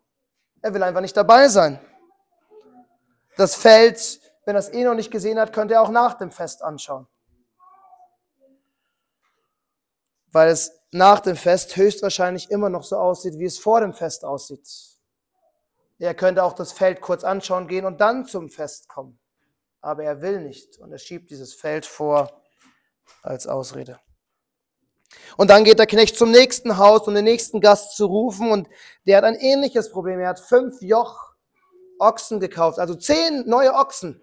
Er 0.62 0.74
will 0.74 0.84
einfach 0.84 1.01
nicht 1.01 1.15
dabei 1.17 1.48
sein. 1.48 1.79
Das 3.36 3.55
Feld, 3.55 4.22
wenn 4.46 4.55
er 4.55 4.60
es 4.60 4.70
eh 4.70 4.84
noch 4.84 4.93
nicht 4.93 5.12
gesehen 5.12 5.39
hat, 5.39 5.53
könnte 5.53 5.74
er 5.74 5.82
auch 5.82 5.89
nach 5.89 6.13
dem 6.15 6.32
Fest 6.32 6.62
anschauen. 6.62 7.08
Weil 10.32 10.50
es 10.50 10.83
nach 10.93 11.19
dem 11.19 11.35
Fest 11.35 11.75
höchstwahrscheinlich 11.75 12.51
immer 12.51 12.69
noch 12.69 12.83
so 12.83 12.97
aussieht, 12.97 13.39
wie 13.39 13.45
es 13.45 13.57
vor 13.57 13.81
dem 13.81 13.93
Fest 13.93 14.23
aussieht. 14.23 14.67
Er 16.00 16.13
könnte 16.13 16.43
auch 16.43 16.53
das 16.53 16.71
Feld 16.71 17.01
kurz 17.01 17.23
anschauen 17.23 17.67
gehen 17.67 17.85
und 17.85 18.01
dann 18.01 18.25
zum 18.25 18.50
Fest 18.50 18.89
kommen. 18.89 19.19
Aber 19.81 20.03
er 20.03 20.21
will 20.21 20.41
nicht 20.41 20.77
und 20.77 20.91
er 20.91 20.97
schiebt 20.97 21.31
dieses 21.31 21.53
Feld 21.53 21.85
vor 21.85 22.41
als 23.21 23.47
Ausrede. 23.47 24.00
Und 25.38 25.50
dann 25.50 25.63
geht 25.63 25.79
der 25.79 25.88
Knecht 25.88 26.17
zum 26.17 26.31
nächsten 26.31 26.77
Haus, 26.77 27.07
um 27.07 27.15
den 27.15 27.23
nächsten 27.23 27.62
Gast 27.62 27.95
zu 27.95 28.05
rufen 28.05 28.51
und 28.51 28.67
der 29.05 29.17
hat 29.17 29.23
ein 29.23 29.35
ähnliches 29.35 29.91
Problem. 29.91 30.19
Er 30.19 30.29
hat 30.29 30.39
fünf 30.39 30.81
Joch 30.81 31.33
Ochsen 32.00 32.39
gekauft, 32.39 32.79
also 32.79 32.95
zehn 32.95 33.47
neue 33.47 33.73
Ochsen. 33.73 34.21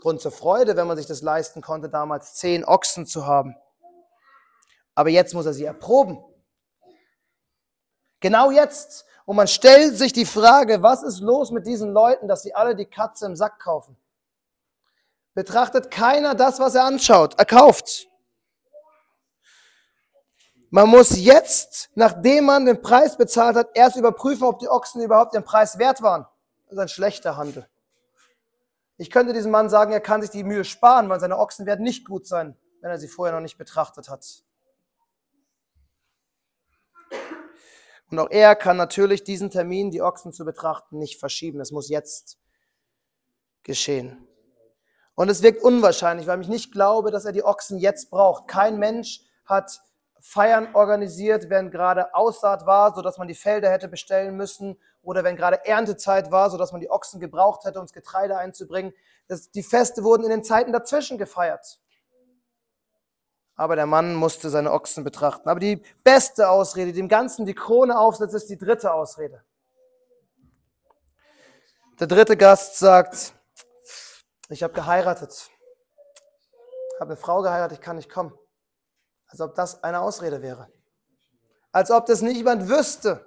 Grund 0.00 0.20
zur 0.20 0.32
Freude, 0.32 0.76
wenn 0.76 0.86
man 0.86 0.96
sich 0.96 1.06
das 1.06 1.22
leisten 1.22 1.62
konnte, 1.62 1.88
damals 1.88 2.34
zehn 2.34 2.64
Ochsen 2.64 3.06
zu 3.06 3.26
haben. 3.26 3.56
Aber 4.94 5.10
jetzt 5.10 5.34
muss 5.34 5.46
er 5.46 5.52
sie 5.52 5.64
erproben. 5.64 6.22
Genau 8.20 8.50
jetzt. 8.50 9.04
Und 9.26 9.36
man 9.36 9.48
stellt 9.48 9.96
sich 9.96 10.12
die 10.12 10.26
Frage, 10.26 10.82
was 10.82 11.02
ist 11.02 11.20
los 11.20 11.50
mit 11.50 11.66
diesen 11.66 11.92
Leuten, 11.92 12.28
dass 12.28 12.42
sie 12.42 12.54
alle 12.54 12.76
die 12.76 12.86
Katze 12.86 13.26
im 13.26 13.36
Sack 13.36 13.58
kaufen? 13.58 13.96
Betrachtet 15.34 15.90
keiner 15.90 16.34
das, 16.34 16.60
was 16.60 16.74
er 16.74 16.84
anschaut, 16.84 17.34
er 17.38 17.44
kauft. 17.44 18.06
Man 20.70 20.88
muss 20.88 21.16
jetzt, 21.16 21.90
nachdem 21.94 22.46
man 22.46 22.66
den 22.66 22.82
Preis 22.82 23.16
bezahlt 23.16 23.56
hat, 23.56 23.70
erst 23.74 23.96
überprüfen, 23.96 24.44
ob 24.44 24.58
die 24.58 24.68
Ochsen 24.68 25.02
überhaupt 25.02 25.34
den 25.34 25.44
Preis 25.44 25.78
wert 25.78 26.02
waren. 26.02 26.26
Das 26.66 26.74
ist 26.74 26.78
ein 26.78 26.88
schlechter 26.88 27.36
Handel. 27.36 27.68
Ich 28.96 29.10
könnte 29.10 29.32
diesem 29.32 29.50
Mann 29.50 29.68
sagen, 29.68 29.92
er 29.92 30.00
kann 30.00 30.20
sich 30.20 30.30
die 30.30 30.44
Mühe 30.44 30.64
sparen, 30.64 31.08
weil 31.08 31.20
seine 31.20 31.38
Ochsen 31.38 31.66
werden 31.66 31.82
nicht 31.82 32.06
gut 32.06 32.26
sein, 32.26 32.56
wenn 32.80 32.90
er 32.90 32.98
sie 32.98 33.08
vorher 33.08 33.34
noch 33.34 33.42
nicht 33.42 33.58
betrachtet 33.58 34.08
hat. 34.08 34.43
Und 38.14 38.26
auch 38.26 38.30
er 38.30 38.54
kann 38.54 38.76
natürlich 38.76 39.24
diesen 39.24 39.50
Termin, 39.50 39.90
die 39.90 40.00
Ochsen 40.00 40.32
zu 40.32 40.44
betrachten, 40.44 40.98
nicht 40.98 41.18
verschieben. 41.18 41.60
Es 41.60 41.72
muss 41.72 41.88
jetzt 41.88 42.38
geschehen. 43.64 44.28
Und 45.16 45.28
es 45.28 45.42
wirkt 45.42 45.64
unwahrscheinlich, 45.64 46.28
weil 46.28 46.40
ich 46.40 46.48
nicht 46.48 46.70
glaube, 46.70 47.10
dass 47.10 47.24
er 47.24 47.32
die 47.32 47.44
Ochsen 47.44 47.78
jetzt 47.78 48.10
braucht. 48.10 48.46
Kein 48.46 48.78
Mensch 48.78 49.22
hat 49.44 49.80
Feiern 50.20 50.74
organisiert, 50.74 51.50
wenn 51.50 51.72
gerade 51.72 52.14
Aussaat 52.14 52.66
war, 52.66 52.94
sodass 52.94 53.18
man 53.18 53.26
die 53.26 53.34
Felder 53.34 53.68
hätte 53.70 53.88
bestellen 53.88 54.36
müssen 54.36 54.78
oder 55.02 55.24
wenn 55.24 55.34
gerade 55.34 55.66
Erntezeit 55.66 56.30
war, 56.30 56.50
sodass 56.50 56.70
man 56.70 56.80
die 56.80 56.90
Ochsen 56.90 57.18
gebraucht 57.18 57.64
hätte, 57.64 57.80
um 57.80 57.84
das 57.84 57.92
Getreide 57.92 58.38
einzubringen. 58.38 58.92
Das, 59.26 59.50
die 59.50 59.64
Feste 59.64 60.04
wurden 60.04 60.22
in 60.22 60.30
den 60.30 60.44
Zeiten 60.44 60.72
dazwischen 60.72 61.18
gefeiert. 61.18 61.80
Aber 63.56 63.76
der 63.76 63.86
Mann 63.86 64.14
musste 64.14 64.50
seine 64.50 64.72
Ochsen 64.72 65.04
betrachten. 65.04 65.48
Aber 65.48 65.60
die 65.60 65.82
beste 66.02 66.48
Ausrede, 66.48 66.92
die 66.92 66.98
dem 66.98 67.08
Ganzen 67.08 67.46
die 67.46 67.54
Krone 67.54 67.98
aufsetzt, 67.98 68.34
ist 68.34 68.50
die 68.50 68.58
dritte 68.58 68.92
Ausrede. 68.92 69.44
Der 72.00 72.08
dritte 72.08 72.36
Gast 72.36 72.78
sagt, 72.78 73.34
ich 74.48 74.64
habe 74.64 74.74
geheiratet, 74.74 75.48
habe 76.98 77.12
eine 77.12 77.16
Frau 77.16 77.42
geheiratet, 77.42 77.78
ich 77.78 77.84
kann 77.84 77.96
nicht 77.96 78.10
kommen. 78.10 78.36
Als 79.28 79.40
ob 79.40 79.54
das 79.54 79.82
eine 79.84 80.00
Ausrede 80.00 80.42
wäre. 80.42 80.68
Als 81.70 81.90
ob 81.90 82.06
das 82.06 82.22
niemand 82.22 82.68
wüsste. 82.68 83.24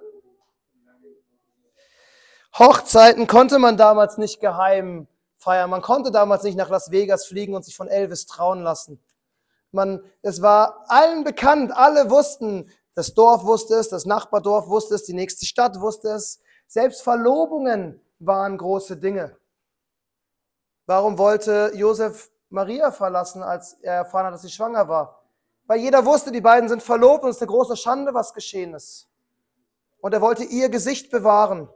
Hochzeiten 2.58 3.26
konnte 3.26 3.58
man 3.58 3.76
damals 3.76 4.18
nicht 4.18 4.40
geheim 4.40 5.06
feiern. 5.36 5.70
Man 5.70 5.82
konnte 5.82 6.10
damals 6.10 6.42
nicht 6.42 6.56
nach 6.56 6.68
Las 6.68 6.90
Vegas 6.90 7.26
fliegen 7.26 7.54
und 7.54 7.64
sich 7.64 7.76
von 7.76 7.88
Elvis 7.88 8.26
trauen 8.26 8.62
lassen. 8.62 9.02
Man, 9.70 10.02
es 10.22 10.40
war 10.40 10.84
allen 10.88 11.24
bekannt, 11.24 11.72
alle 11.74 12.10
wussten, 12.10 12.70
das 12.94 13.14
Dorf 13.14 13.44
wusste 13.44 13.74
es, 13.74 13.88
das 13.88 14.06
Nachbardorf 14.06 14.68
wusste 14.68 14.94
es, 14.94 15.04
die 15.04 15.14
nächste 15.14 15.46
Stadt 15.46 15.80
wusste 15.80 16.08
es. 16.08 16.40
Selbst 16.66 17.02
Verlobungen 17.02 18.00
waren 18.18 18.58
große 18.58 18.96
Dinge. 18.96 19.36
Warum 20.86 21.18
wollte 21.18 21.70
Josef 21.74 22.30
Maria 22.48 22.90
verlassen, 22.90 23.42
als 23.42 23.74
er 23.82 23.94
erfahren 23.94 24.26
hat, 24.26 24.34
dass 24.34 24.42
sie 24.42 24.50
schwanger 24.50 24.88
war? 24.88 25.22
Weil 25.66 25.80
jeder 25.80 26.04
wusste, 26.06 26.32
die 26.32 26.40
beiden 26.40 26.68
sind 26.68 26.82
verlobt 26.82 27.24
und 27.24 27.30
es 27.30 27.36
ist 27.36 27.42
eine 27.42 27.50
große 27.50 27.76
Schande, 27.76 28.14
was 28.14 28.32
geschehen 28.32 28.74
ist. 28.74 29.06
Und 30.00 30.14
er 30.14 30.20
wollte 30.20 30.44
ihr 30.44 30.68
Gesicht 30.68 31.10
bewahren. 31.10 31.68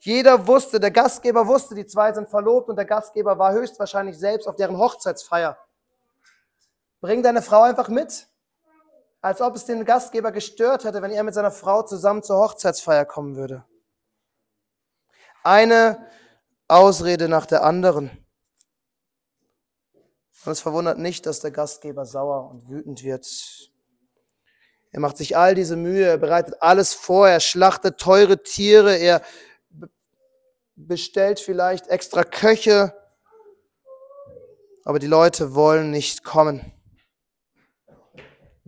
Jeder 0.00 0.46
wusste, 0.46 0.78
der 0.78 0.92
Gastgeber 0.92 1.46
wusste, 1.48 1.74
die 1.74 1.86
zwei 1.86 2.12
sind 2.12 2.28
verlobt 2.28 2.68
und 2.68 2.76
der 2.76 2.84
Gastgeber 2.84 3.36
war 3.38 3.52
höchstwahrscheinlich 3.52 4.16
selbst 4.16 4.46
auf 4.46 4.56
deren 4.56 4.78
Hochzeitsfeier. 4.78 5.58
Bring 7.00 7.22
deine 7.22 7.42
Frau 7.42 7.62
einfach 7.62 7.88
mit. 7.88 8.28
Als 9.20 9.40
ob 9.40 9.56
es 9.56 9.64
den 9.64 9.84
Gastgeber 9.84 10.32
gestört 10.32 10.84
hätte, 10.84 11.02
wenn 11.02 11.10
er 11.10 11.24
mit 11.24 11.34
seiner 11.34 11.50
Frau 11.50 11.82
zusammen 11.82 12.22
zur 12.22 12.38
Hochzeitsfeier 12.38 13.04
kommen 13.04 13.36
würde. 13.36 13.64
Eine 15.42 16.06
Ausrede 16.68 17.28
nach 17.28 17.46
der 17.46 17.64
anderen. 17.64 18.10
Und 20.44 20.52
es 20.52 20.60
verwundert 20.60 20.98
nicht, 20.98 21.26
dass 21.26 21.40
der 21.40 21.50
Gastgeber 21.50 22.06
sauer 22.06 22.48
und 22.50 22.68
wütend 22.68 23.02
wird. 23.02 23.26
Er 24.90 25.00
macht 25.00 25.16
sich 25.16 25.36
all 25.36 25.54
diese 25.54 25.76
Mühe, 25.76 26.06
er 26.06 26.18
bereitet 26.18 26.62
alles 26.62 26.94
vor, 26.94 27.28
er 27.28 27.40
schlachtet 27.40 27.98
teure 27.98 28.42
Tiere, 28.42 28.96
er 28.96 29.22
bestellt 30.76 31.40
vielleicht 31.40 31.88
extra 31.88 32.24
Köche, 32.24 32.94
aber 34.84 34.98
die 34.98 35.06
Leute 35.06 35.54
wollen 35.54 35.90
nicht 35.90 36.24
kommen. 36.24 36.72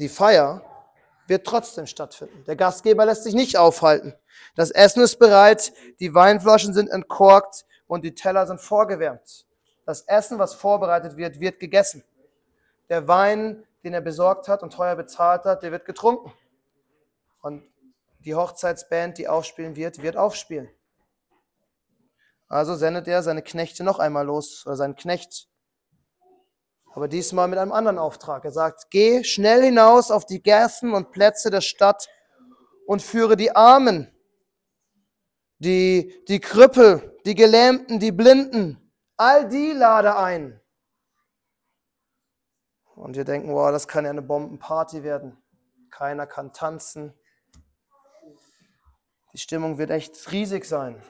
Die 0.01 0.09
Feier 0.09 0.65
wird 1.27 1.47
trotzdem 1.47 1.87
stattfinden. 1.87 2.43
Der 2.47 2.57
Gastgeber 2.57 3.05
lässt 3.05 3.23
sich 3.23 3.35
nicht 3.35 3.59
aufhalten. 3.59 4.15
Das 4.57 4.71
Essen 4.71 5.03
ist 5.03 5.19
bereit, 5.19 5.73
die 6.01 6.15
Weinflaschen 6.15 6.75
sind 6.75 6.91
entkorkt, 6.91 7.67
und 7.87 8.05
die 8.05 8.15
Teller 8.15 8.47
sind 8.47 8.61
vorgewärmt. 8.61 9.47
Das 9.85 10.03
Essen, 10.03 10.39
was 10.39 10.55
vorbereitet 10.55 11.17
wird, 11.17 11.41
wird 11.41 11.59
gegessen. 11.59 12.05
Der 12.89 13.09
Wein, 13.09 13.67
den 13.83 13.93
er 13.93 14.01
besorgt 14.01 14.47
hat 14.47 14.63
und 14.63 14.73
teuer 14.73 14.95
bezahlt 14.95 15.45
hat, 15.45 15.65
der 15.65 15.73
wird 15.73 15.85
getrunken. 15.85 16.33
Und 17.43 17.69
die 18.21 18.37
Hochzeitsband, 18.37 19.19
die 19.19 19.27
aufspielen 19.27 19.75
wird, 19.75 20.03
wird 20.03 20.17
aufspielen. 20.17 20.71
Also 22.47 22.77
sendet 22.77 23.09
er 23.09 23.25
seine 23.25 23.43
Knechte 23.43 23.83
noch 23.83 23.99
einmal 23.99 24.25
los, 24.25 24.65
oder 24.67 24.77
seinen 24.77 24.95
Knecht. 24.95 25.50
Aber 26.93 27.09
diesmal 27.09 27.49
mit 27.49 27.59
einem 27.59 27.73
anderen 27.73 27.99
Auftrag. 27.99 28.45
Er 28.45 28.51
sagt, 28.51 28.91
geh 28.91 29.23
schnell 29.25 29.63
hinaus 29.63 30.11
auf 30.11 30.27
die 30.27 30.43
Gärten 30.43 30.93
und 30.93 31.13
Plätze 31.13 31.51
der 31.51 31.61
Stadt 31.61 32.09
und 32.87 33.01
führe 33.01 33.37
die 33.37 33.55
Armen, 33.55 34.13
die, 35.59 36.25
die 36.27 36.41
Krüppel 36.41 37.11
die 37.25 37.35
Gelähmten, 37.35 37.99
die 37.99 38.13
Blinden, 38.13 38.93
all 39.17 39.49
die 39.49 39.73
lade 39.73 40.17
ein. 40.17 40.61
Und 42.95 43.17
wir 43.17 43.25
denken, 43.25 43.53
wow, 43.53 43.71
das 43.71 43.89
kann 43.89 44.05
ja 44.05 44.11
eine 44.11 44.23
Bombenparty 44.23 45.03
werden. 45.03 45.43
Keiner 45.91 46.27
kann 46.27 46.53
tanzen. 46.53 47.15
Die 49.33 49.39
Stimmung 49.39 49.79
wird 49.79 49.91
echt 49.91 50.31
riesig 50.33 50.65
sein. 50.65 51.03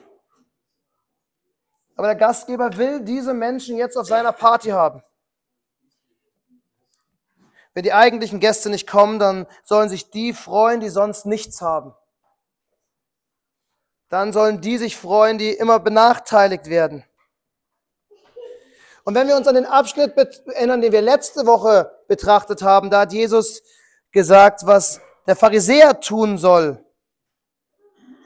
Aber 1.95 2.07
der 2.07 2.15
Gastgeber 2.15 2.77
will 2.77 3.01
diese 3.01 3.33
Menschen 3.33 3.77
jetzt 3.77 3.97
auf 3.97 4.07
seiner 4.07 4.31
Party 4.31 4.69
haben. 4.69 5.03
Wenn 7.73 7.83
die 7.83 7.93
eigentlichen 7.93 8.39
Gäste 8.39 8.69
nicht 8.69 8.87
kommen, 8.87 9.19
dann 9.19 9.47
sollen 9.63 9.89
sich 9.89 10.09
die 10.09 10.33
freuen, 10.33 10.79
die 10.79 10.89
sonst 10.89 11.25
nichts 11.25 11.61
haben 11.61 11.93
dann 14.11 14.33
sollen 14.33 14.59
die 14.59 14.77
sich 14.77 14.97
freuen, 14.97 15.37
die 15.37 15.51
immer 15.51 15.79
benachteiligt 15.79 16.67
werden. 16.69 17.03
Und 19.03 19.15
wenn 19.15 19.27
wir 19.27 19.37
uns 19.37 19.47
an 19.47 19.55
den 19.55 19.65
Abschnitt 19.65 20.13
erinnern, 20.47 20.81
den 20.81 20.91
wir 20.91 21.01
letzte 21.01 21.45
Woche 21.45 21.91
betrachtet 22.07 22.61
haben, 22.61 22.89
da 22.89 23.01
hat 23.01 23.13
Jesus 23.13 23.63
gesagt, 24.11 24.65
was 24.65 24.99
der 25.25 25.37
Pharisäer 25.37 26.01
tun 26.01 26.37
soll, 26.37 26.83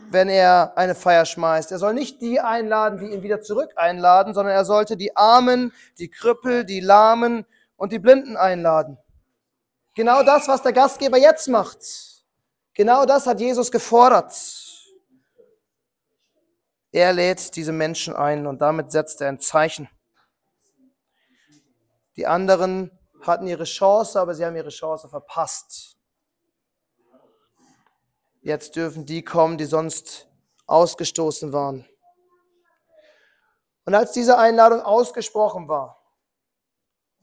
wenn 0.10 0.28
er 0.28 0.74
eine 0.76 0.96
Feier 0.96 1.26
schmeißt. 1.26 1.72
Er 1.72 1.78
soll 1.78 1.94
nicht 1.94 2.20
die 2.20 2.40
einladen, 2.40 3.00
die 3.00 3.14
ihn 3.14 3.22
wieder 3.22 3.42
zurück 3.42 3.72
einladen, 3.76 4.34
sondern 4.34 4.56
er 4.56 4.66
sollte 4.66 4.98
die 4.98 5.16
Armen, 5.16 5.72
die 6.00 6.10
Krüppel, 6.10 6.66
die 6.66 6.80
Lahmen 6.80 7.46
und 7.78 7.92
die 7.92 8.00
Blinden 8.00 8.38
einladen. 8.38 8.98
Genau 9.96 10.24
das, 10.24 10.50
was 10.50 10.62
der 10.62 10.74
Gastgeber 10.74 11.18
jetzt 11.18 11.48
macht. 11.48 11.80
Genau 12.74 13.06
das 13.06 13.26
hat 13.26 13.40
Jesus 13.40 13.72
gefordert. 13.72 14.34
Er 16.92 17.14
lädt 17.14 17.56
diese 17.56 17.72
Menschen 17.72 18.14
ein 18.14 18.46
und 18.46 18.60
damit 18.60 18.92
setzt 18.92 19.22
er 19.22 19.30
ein 19.30 19.40
Zeichen. 19.40 19.90
Die 22.18 22.28
anderen 22.28 22.92
hatten 23.22 23.48
ihre 23.48 23.64
Chance, 23.64 24.20
aber 24.20 24.36
sie 24.36 24.46
haben 24.46 24.56
ihre 24.58 24.70
Chance 24.70 25.08
verpasst. 25.08 25.98
Jetzt 28.42 28.76
dürfen 28.76 29.06
die 29.06 29.24
kommen, 29.24 29.58
die 29.58 29.66
sonst 29.66 30.28
ausgestoßen 30.68 31.54
waren. 31.54 31.88
Und 33.86 33.96
als 33.96 34.12
diese 34.12 34.38
Einladung 34.38 34.82
ausgesprochen 34.82 35.70
war 35.70 36.05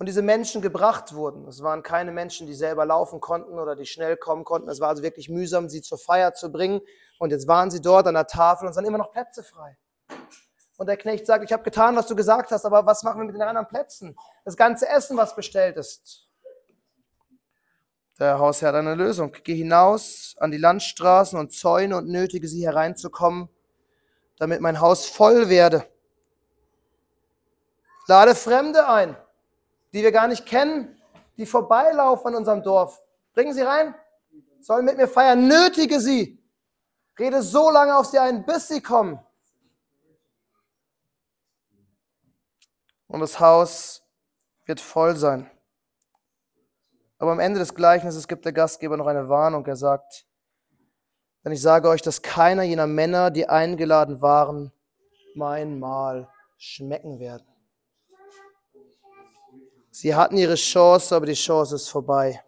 und 0.02 0.06
diese 0.06 0.20
Menschen 0.20 0.62
gebracht 0.62 1.14
wurden, 1.14 1.46
es 1.46 1.62
waren 1.62 1.84
keine 1.84 2.10
Menschen, 2.10 2.48
die 2.48 2.54
selber 2.54 2.84
laufen 2.84 3.20
konnten 3.20 3.56
oder 3.60 3.76
die 3.76 3.86
schnell 3.86 4.16
kommen 4.16 4.42
konnten, 4.42 4.68
es 4.68 4.80
war 4.80 4.88
also 4.88 5.04
wirklich 5.04 5.28
mühsam, 5.28 5.68
sie 5.68 5.80
zur 5.80 5.96
Feier 5.96 6.34
zu 6.34 6.50
bringen, 6.50 6.80
und 7.20 7.30
jetzt 7.30 7.46
waren 7.46 7.70
sie 7.70 7.80
dort 7.80 8.08
an 8.08 8.14
der 8.14 8.26
Tafel 8.26 8.64
und 8.64 8.70
es 8.70 8.74
sind 8.74 8.84
immer 8.84 8.98
noch 8.98 9.12
Plätze 9.12 9.44
frei. 9.44 9.78
Und 10.76 10.88
der 10.88 10.96
Knecht 10.96 11.24
sagt, 11.24 11.44
ich 11.44 11.52
habe 11.52 11.62
getan, 11.62 11.94
was 11.94 12.08
du 12.08 12.16
gesagt 12.16 12.50
hast, 12.50 12.64
aber 12.64 12.84
was 12.84 13.04
machen 13.04 13.20
wir 13.20 13.26
mit 13.26 13.36
den 13.36 13.42
anderen 13.42 13.68
Plätzen? 13.68 14.16
Das 14.44 14.56
ganze 14.56 14.88
Essen, 14.88 15.16
was 15.16 15.36
bestellt 15.36 15.76
ist. 15.76 16.26
Der 18.18 18.40
Hausherr 18.40 18.70
hat 18.70 18.74
eine 18.74 18.96
Lösung. 18.96 19.36
Geh 19.44 19.54
hinaus 19.54 20.34
an 20.40 20.50
die 20.50 20.58
Landstraßen 20.58 21.38
und 21.38 21.52
Zäune 21.52 21.96
und 21.96 22.08
nötige 22.08 22.48
sie 22.48 22.66
hereinzukommen, 22.66 23.48
damit 24.38 24.60
mein 24.60 24.80
Haus 24.80 25.06
voll 25.06 25.48
werde. 25.48 25.86
Lade 28.08 28.34
Fremde 28.34 28.88
ein, 28.88 29.16
die 29.92 30.02
wir 30.02 30.12
gar 30.12 30.28
nicht 30.28 30.46
kennen, 30.46 31.00
die 31.36 31.46
vorbeilaufen 31.46 32.28
an 32.28 32.34
unserem 32.36 32.62
Dorf. 32.62 33.02
Bringen 33.34 33.54
sie 33.54 33.62
rein, 33.62 33.94
sollen 34.60 34.84
mit 34.84 34.96
mir 34.96 35.08
feiern, 35.08 35.46
nötige 35.46 36.00
sie. 36.00 36.42
Rede 37.18 37.42
so 37.42 37.70
lange 37.70 37.96
auf 37.96 38.06
sie 38.06 38.18
ein, 38.18 38.44
bis 38.44 38.68
sie 38.68 38.80
kommen. 38.80 39.20
Und 43.06 43.20
das 43.20 43.38
Haus 43.38 44.02
wird 44.64 44.80
voll 44.80 45.16
sein. 45.16 45.50
Aber 47.18 47.32
am 47.32 47.40
Ende 47.40 47.58
des 47.58 47.74
Gleichnisses 47.74 48.26
gibt 48.26 48.44
der 48.44 48.52
Gastgeber 48.52 48.96
noch 48.96 49.06
eine 49.06 49.28
Warnung. 49.28 49.66
Er 49.66 49.76
sagt, 49.76 50.26
denn 51.44 51.52
ich 51.52 51.60
sage 51.60 51.88
euch, 51.88 52.02
dass 52.02 52.22
keiner 52.22 52.62
jener 52.62 52.86
Männer, 52.86 53.30
die 53.30 53.48
eingeladen 53.48 54.22
waren, 54.22 54.72
mein 55.34 55.78
Mahl 55.78 56.28
schmecken 56.56 57.20
werden. 57.20 57.51
Sie 59.94 60.14
hatten 60.14 60.38
ihre 60.38 60.54
Chance, 60.54 61.14
aber 61.14 61.26
die 61.26 61.34
Chance 61.34 61.74
ist 61.74 61.90
vorbei. 61.90 62.42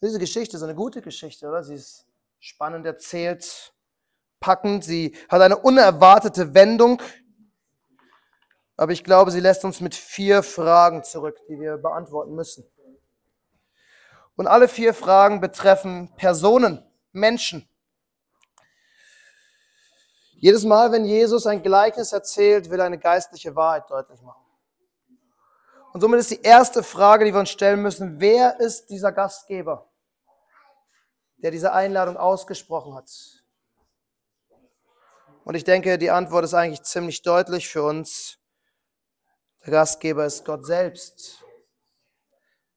Diese 0.00 0.18
Geschichte 0.18 0.56
ist 0.56 0.62
eine 0.62 0.74
gute 0.74 1.02
Geschichte, 1.02 1.46
oder? 1.46 1.62
Sie 1.62 1.74
ist 1.74 2.06
spannend 2.38 2.86
erzählt, 2.86 3.74
packend, 4.40 4.82
sie 4.82 5.14
hat 5.28 5.42
eine 5.42 5.58
unerwartete 5.58 6.54
Wendung. 6.54 7.02
Aber 8.78 8.92
ich 8.92 9.04
glaube, 9.04 9.30
sie 9.30 9.40
lässt 9.40 9.62
uns 9.62 9.82
mit 9.82 9.94
vier 9.94 10.42
Fragen 10.42 11.04
zurück, 11.04 11.36
die 11.48 11.60
wir 11.60 11.76
beantworten 11.76 12.34
müssen. 12.34 12.64
Und 14.36 14.46
alle 14.46 14.68
vier 14.68 14.94
Fragen 14.94 15.40
betreffen 15.42 16.14
Personen, 16.16 16.82
Menschen. 17.12 17.68
Jedes 20.32 20.64
Mal, 20.64 20.92
wenn 20.92 21.04
Jesus 21.04 21.46
ein 21.46 21.62
Gleichnis 21.62 22.12
erzählt, 22.12 22.70
will 22.70 22.78
er 22.78 22.86
eine 22.86 22.98
geistliche 22.98 23.54
Wahrheit 23.54 23.90
deutlich 23.90 24.22
machen. 24.22 24.47
Und 25.92 26.00
somit 26.00 26.20
ist 26.20 26.30
die 26.30 26.42
erste 26.42 26.82
Frage, 26.82 27.24
die 27.24 27.32
wir 27.32 27.40
uns 27.40 27.50
stellen 27.50 27.82
müssen, 27.82 28.20
wer 28.20 28.60
ist 28.60 28.90
dieser 28.90 29.10
Gastgeber, 29.12 29.88
der 31.38 31.50
diese 31.50 31.72
Einladung 31.72 32.16
ausgesprochen 32.16 32.94
hat? 32.94 33.10
Und 35.44 35.54
ich 35.54 35.64
denke, 35.64 35.96
die 35.96 36.10
Antwort 36.10 36.44
ist 36.44 36.52
eigentlich 36.52 36.82
ziemlich 36.82 37.22
deutlich 37.22 37.68
für 37.68 37.82
uns. 37.82 38.38
Der 39.64 39.72
Gastgeber 39.72 40.26
ist 40.26 40.44
Gott 40.44 40.66
selbst. 40.66 41.42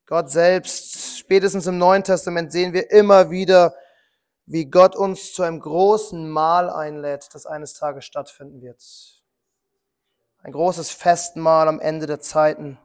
Gott 0.06 0.30
selbst. 0.30 1.18
Spätestens 1.18 1.68
im 1.68 1.78
Neuen 1.78 2.04
Testament 2.04 2.52
sehen 2.52 2.72
wir 2.72 2.90
immer 2.92 3.30
wieder, 3.30 3.76
wie 4.46 4.66
Gott 4.66 4.96
uns 4.96 5.34
zu 5.34 5.44
einem 5.44 5.60
großen 5.60 6.30
Mahl 6.30 6.70
einlädt, 6.70 7.28
das 7.34 7.46
eines 7.46 7.74
Tages 7.74 8.06
stattfinden 8.06 8.62
wird. 8.62 8.82
Ein 10.44 10.54
großes 10.54 10.92
Festmahl 10.92 11.68
am 11.68 11.80
Ende 11.80 12.08
der 12.08 12.22
Zeiten 12.22 12.80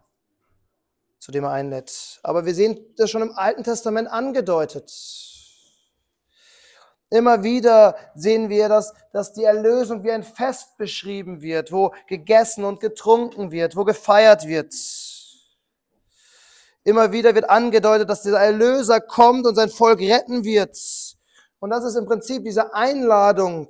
zu 1.27 1.33
dem 1.33 1.43
er 1.43 1.51
einlädt. 1.51 2.21
Aber 2.23 2.47
wir 2.47 2.55
sehen 2.55 2.79
das 2.97 3.11
schon 3.11 3.23
im 3.23 3.33
Alten 3.33 3.65
Testament 3.65 4.09
angedeutet. 4.09 4.93
Immer 7.11 7.43
wieder 7.43 7.97
sehen 8.15 8.49
wir, 8.49 8.69
dass, 8.69 8.95
dass 9.13 9.33
die 9.33 9.43
Erlösung 9.43 10.05
wie 10.05 10.13
ein 10.13 10.23
Fest 10.23 10.77
beschrieben 10.77 11.43
wird, 11.43 11.73
wo 11.73 11.93
gegessen 12.07 12.63
und 12.63 12.79
getrunken 12.79 13.51
wird, 13.51 13.75
wo 13.75 13.83
gefeiert 13.83 14.47
wird. 14.47 14.73
Immer 16.85 17.11
wieder 17.11 17.35
wird 17.35 17.51
angedeutet, 17.51 18.09
dass 18.09 18.23
dieser 18.23 18.39
Erlöser 18.39 19.01
kommt 19.01 19.49
und 19.49 19.57
sein 19.57 19.69
Volk 19.71 19.99
retten 19.99 20.45
wird. 20.45 20.79
Und 21.59 21.71
das 21.71 21.83
ist 21.83 21.97
im 21.97 22.07
Prinzip 22.07 22.45
diese 22.45 22.73
Einladung, 22.73 23.69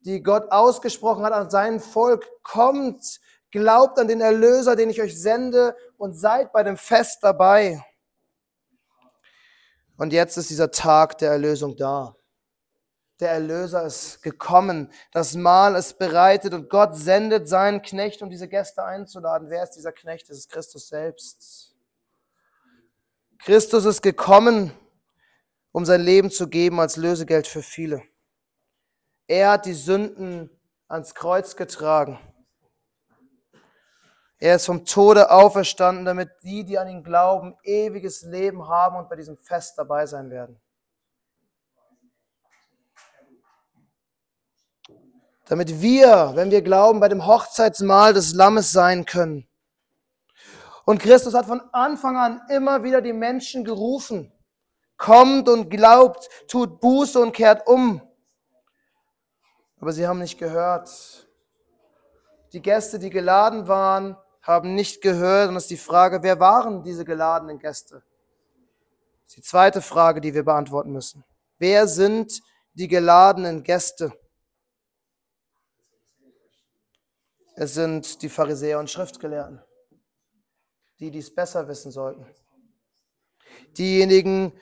die 0.00 0.22
Gott 0.22 0.52
ausgesprochen 0.52 1.24
hat 1.24 1.32
an 1.32 1.48
sein 1.48 1.80
Volk. 1.80 2.28
Kommt, 2.42 3.21
Glaubt 3.52 3.98
an 3.98 4.08
den 4.08 4.22
Erlöser, 4.22 4.74
den 4.76 4.90
ich 4.90 5.00
euch 5.00 5.20
sende 5.20 5.76
und 5.98 6.14
seid 6.14 6.52
bei 6.52 6.62
dem 6.62 6.78
Fest 6.78 7.18
dabei. 7.22 7.84
Und 9.98 10.12
jetzt 10.12 10.38
ist 10.38 10.50
dieser 10.50 10.70
Tag 10.70 11.18
der 11.18 11.32
Erlösung 11.32 11.76
da. 11.76 12.16
Der 13.20 13.30
Erlöser 13.30 13.84
ist 13.84 14.22
gekommen, 14.22 14.90
das 15.12 15.34
Mahl 15.34 15.76
ist 15.76 15.98
bereitet 15.98 16.54
und 16.54 16.70
Gott 16.70 16.96
sendet 16.96 17.46
seinen 17.46 17.82
Knecht, 17.82 18.22
um 18.22 18.30
diese 18.30 18.48
Gäste 18.48 18.82
einzuladen. 18.82 19.50
Wer 19.50 19.62
ist 19.62 19.72
dieser 19.72 19.92
Knecht? 19.92 20.28
Das 20.28 20.38
ist 20.38 20.50
Christus 20.50 20.88
selbst. 20.88 21.76
Christus 23.38 23.84
ist 23.84 24.02
gekommen, 24.02 24.72
um 25.72 25.84
sein 25.84 26.00
Leben 26.00 26.30
zu 26.30 26.48
geben 26.48 26.80
als 26.80 26.96
Lösegeld 26.96 27.46
für 27.46 27.62
viele. 27.62 28.02
Er 29.26 29.50
hat 29.50 29.66
die 29.66 29.74
Sünden 29.74 30.50
ans 30.88 31.14
Kreuz 31.14 31.54
getragen. 31.54 32.18
Er 34.42 34.56
ist 34.56 34.66
vom 34.66 34.84
Tode 34.84 35.30
auferstanden, 35.30 36.04
damit 36.04 36.28
die, 36.42 36.64
die 36.64 36.76
an 36.76 36.88
ihn 36.88 37.04
glauben, 37.04 37.56
ewiges 37.62 38.22
Leben 38.22 38.66
haben 38.66 38.96
und 38.96 39.08
bei 39.08 39.14
diesem 39.14 39.38
Fest 39.38 39.78
dabei 39.78 40.04
sein 40.04 40.30
werden. 40.30 40.60
Damit 45.44 45.80
wir, 45.80 46.32
wenn 46.34 46.50
wir 46.50 46.60
glauben, 46.60 46.98
bei 46.98 47.08
dem 47.08 47.24
Hochzeitsmahl 47.24 48.14
des 48.14 48.34
Lammes 48.34 48.72
sein 48.72 49.04
können. 49.04 49.46
Und 50.86 50.98
Christus 50.98 51.34
hat 51.34 51.46
von 51.46 51.60
Anfang 51.70 52.16
an 52.16 52.42
immer 52.48 52.82
wieder 52.82 53.00
die 53.00 53.12
Menschen 53.12 53.64
gerufen. 53.64 54.32
Kommt 54.96 55.48
und 55.48 55.70
glaubt, 55.70 56.28
tut 56.48 56.80
Buße 56.80 57.20
und 57.20 57.30
kehrt 57.30 57.68
um. 57.68 58.02
Aber 59.80 59.92
sie 59.92 60.04
haben 60.04 60.18
nicht 60.18 60.36
gehört. 60.36 61.28
Die 62.52 62.60
Gäste, 62.60 62.98
die 62.98 63.08
geladen 63.08 63.68
waren, 63.68 64.16
haben 64.42 64.74
nicht 64.74 65.00
gehört. 65.00 65.48
Und 65.48 65.56
es 65.56 65.64
ist 65.64 65.70
die 65.70 65.76
Frage, 65.76 66.22
wer 66.22 66.38
waren 66.40 66.82
diese 66.82 67.04
geladenen 67.04 67.58
Gäste? 67.58 68.02
Das 69.22 69.30
ist 69.30 69.36
die 69.36 69.42
zweite 69.42 69.80
Frage, 69.80 70.20
die 70.20 70.34
wir 70.34 70.44
beantworten 70.44 70.92
müssen. 70.92 71.24
Wer 71.58 71.86
sind 71.86 72.42
die 72.74 72.88
geladenen 72.88 73.62
Gäste? 73.62 74.12
Es 77.54 77.74
sind 77.74 78.22
die 78.22 78.28
Pharisäer 78.28 78.78
und 78.78 78.90
Schriftgelehrten, 78.90 79.62
die 80.98 81.10
dies 81.10 81.32
besser 81.32 81.68
wissen 81.68 81.92
sollten. 81.92 82.26
Diejenigen, 83.76 84.52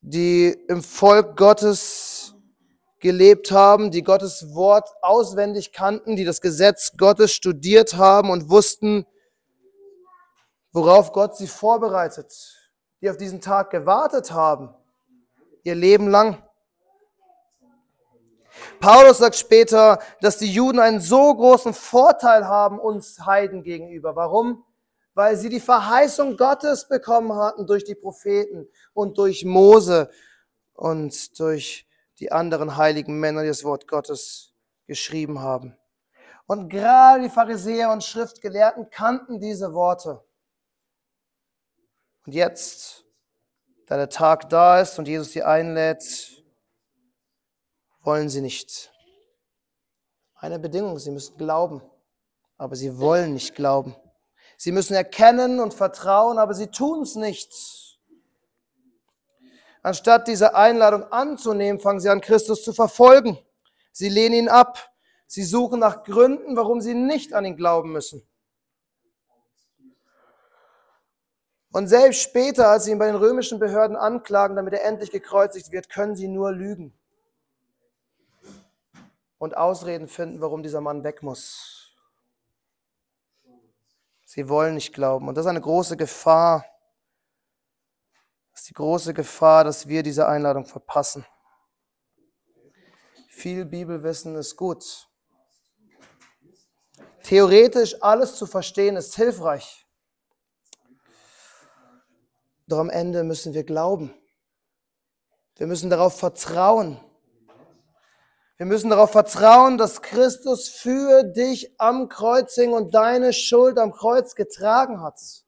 die 0.00 0.48
im 0.68 0.82
Volk 0.82 1.36
Gottes 1.36 2.07
gelebt 3.00 3.50
haben, 3.50 3.90
die 3.90 4.02
Gottes 4.02 4.54
Wort 4.54 4.90
auswendig 5.02 5.72
kannten, 5.72 6.16
die 6.16 6.24
das 6.24 6.40
Gesetz 6.40 6.92
Gottes 6.96 7.32
studiert 7.32 7.96
haben 7.96 8.30
und 8.30 8.50
wussten, 8.50 9.06
worauf 10.72 11.12
Gott 11.12 11.36
sie 11.36 11.46
vorbereitet, 11.46 12.32
die 13.00 13.10
auf 13.10 13.16
diesen 13.16 13.40
Tag 13.40 13.70
gewartet 13.70 14.32
haben, 14.32 14.74
ihr 15.62 15.74
Leben 15.74 16.08
lang. 16.08 16.42
Paulus 18.80 19.18
sagt 19.18 19.36
später, 19.36 20.00
dass 20.20 20.38
die 20.38 20.52
Juden 20.52 20.80
einen 20.80 21.00
so 21.00 21.34
großen 21.34 21.74
Vorteil 21.74 22.46
haben 22.46 22.78
uns 22.78 23.24
Heiden 23.24 23.62
gegenüber. 23.62 24.16
Warum? 24.16 24.64
Weil 25.14 25.36
sie 25.36 25.48
die 25.48 25.60
Verheißung 25.60 26.36
Gottes 26.36 26.88
bekommen 26.88 27.34
hatten 27.34 27.66
durch 27.66 27.84
die 27.84 27.94
Propheten 27.94 28.68
und 28.94 29.18
durch 29.18 29.44
Mose 29.44 30.10
und 30.74 31.38
durch 31.38 31.87
die 32.20 32.32
anderen 32.32 32.76
heiligen 32.76 33.18
Männer, 33.20 33.42
die 33.42 33.48
das 33.48 33.64
Wort 33.64 33.86
Gottes 33.86 34.54
geschrieben 34.86 35.40
haben. 35.40 35.76
Und 36.46 36.68
gerade 36.68 37.24
die 37.24 37.30
Pharisäer 37.30 37.92
und 37.92 38.02
Schriftgelehrten 38.02 38.90
kannten 38.90 39.38
diese 39.38 39.74
Worte. 39.74 40.24
Und 42.24 42.34
jetzt, 42.34 43.04
da 43.86 43.96
der 43.96 44.08
Tag 44.08 44.48
da 44.48 44.80
ist 44.80 44.98
und 44.98 45.08
Jesus 45.08 45.32
sie 45.32 45.42
einlädt, 45.42 46.42
wollen 48.02 48.28
sie 48.28 48.40
nicht. 48.40 48.92
Eine 50.34 50.58
Bedingung, 50.58 50.98
sie 50.98 51.10
müssen 51.10 51.36
glauben, 51.36 51.82
aber 52.56 52.76
sie 52.76 52.98
wollen 52.98 53.34
nicht 53.34 53.54
glauben. 53.54 53.94
Sie 54.56 54.72
müssen 54.72 54.94
erkennen 54.94 55.60
und 55.60 55.74
vertrauen, 55.74 56.38
aber 56.38 56.54
sie 56.54 56.68
tun 56.68 57.02
es 57.02 57.14
nicht. 57.14 57.87
Anstatt 59.82 60.28
diese 60.28 60.54
Einladung 60.54 61.04
anzunehmen, 61.04 61.80
fangen 61.80 62.00
sie 62.00 62.08
an, 62.08 62.20
Christus 62.20 62.62
zu 62.62 62.72
verfolgen. 62.72 63.38
Sie 63.92 64.08
lehnen 64.08 64.34
ihn 64.34 64.48
ab. 64.48 64.92
Sie 65.26 65.44
suchen 65.44 65.80
nach 65.80 66.04
Gründen, 66.04 66.56
warum 66.56 66.80
sie 66.80 66.94
nicht 66.94 67.34
an 67.34 67.44
ihn 67.44 67.56
glauben 67.56 67.92
müssen. 67.92 68.26
Und 71.70 71.86
selbst 71.86 72.22
später, 72.22 72.68
als 72.68 72.84
sie 72.84 72.92
ihn 72.92 72.98
bei 72.98 73.06
den 73.06 73.16
römischen 73.16 73.58
Behörden 73.58 73.96
anklagen, 73.96 74.56
damit 74.56 74.72
er 74.72 74.84
endlich 74.84 75.10
gekreuzigt 75.10 75.70
wird, 75.70 75.90
können 75.90 76.16
sie 76.16 76.28
nur 76.28 76.50
lügen 76.50 76.94
und 79.38 79.56
Ausreden 79.56 80.08
finden, 80.08 80.40
warum 80.40 80.62
dieser 80.62 80.80
Mann 80.80 81.04
weg 81.04 81.22
muss. 81.22 81.94
Sie 84.24 84.48
wollen 84.48 84.74
nicht 84.74 84.92
glauben. 84.92 85.28
Und 85.28 85.36
das 85.36 85.44
ist 85.44 85.50
eine 85.50 85.60
große 85.60 85.96
Gefahr 85.96 86.64
ist 88.58 88.70
die 88.70 88.74
große 88.74 89.14
Gefahr, 89.14 89.62
dass 89.62 89.86
wir 89.86 90.02
diese 90.02 90.26
Einladung 90.26 90.66
verpassen. 90.66 91.24
Viel 93.28 93.64
Bibelwissen 93.64 94.34
ist 94.34 94.56
gut. 94.56 95.08
Theoretisch 97.22 98.02
alles 98.02 98.34
zu 98.34 98.46
verstehen 98.46 98.96
ist 98.96 99.14
hilfreich. 99.14 99.86
Doch 102.66 102.78
am 102.78 102.90
Ende 102.90 103.22
müssen 103.22 103.54
wir 103.54 103.62
glauben. 103.62 104.12
Wir 105.54 105.68
müssen 105.68 105.88
darauf 105.88 106.18
vertrauen. 106.18 107.00
Wir 108.56 108.66
müssen 108.66 108.90
darauf 108.90 109.12
vertrauen, 109.12 109.78
dass 109.78 110.02
Christus 110.02 110.68
für 110.68 111.22
dich 111.22 111.80
am 111.80 112.08
Kreuz 112.08 112.56
hing 112.56 112.72
und 112.72 112.92
deine 112.92 113.32
Schuld 113.32 113.78
am 113.78 113.92
Kreuz 113.92 114.34
getragen 114.34 115.00
hat. 115.00 115.46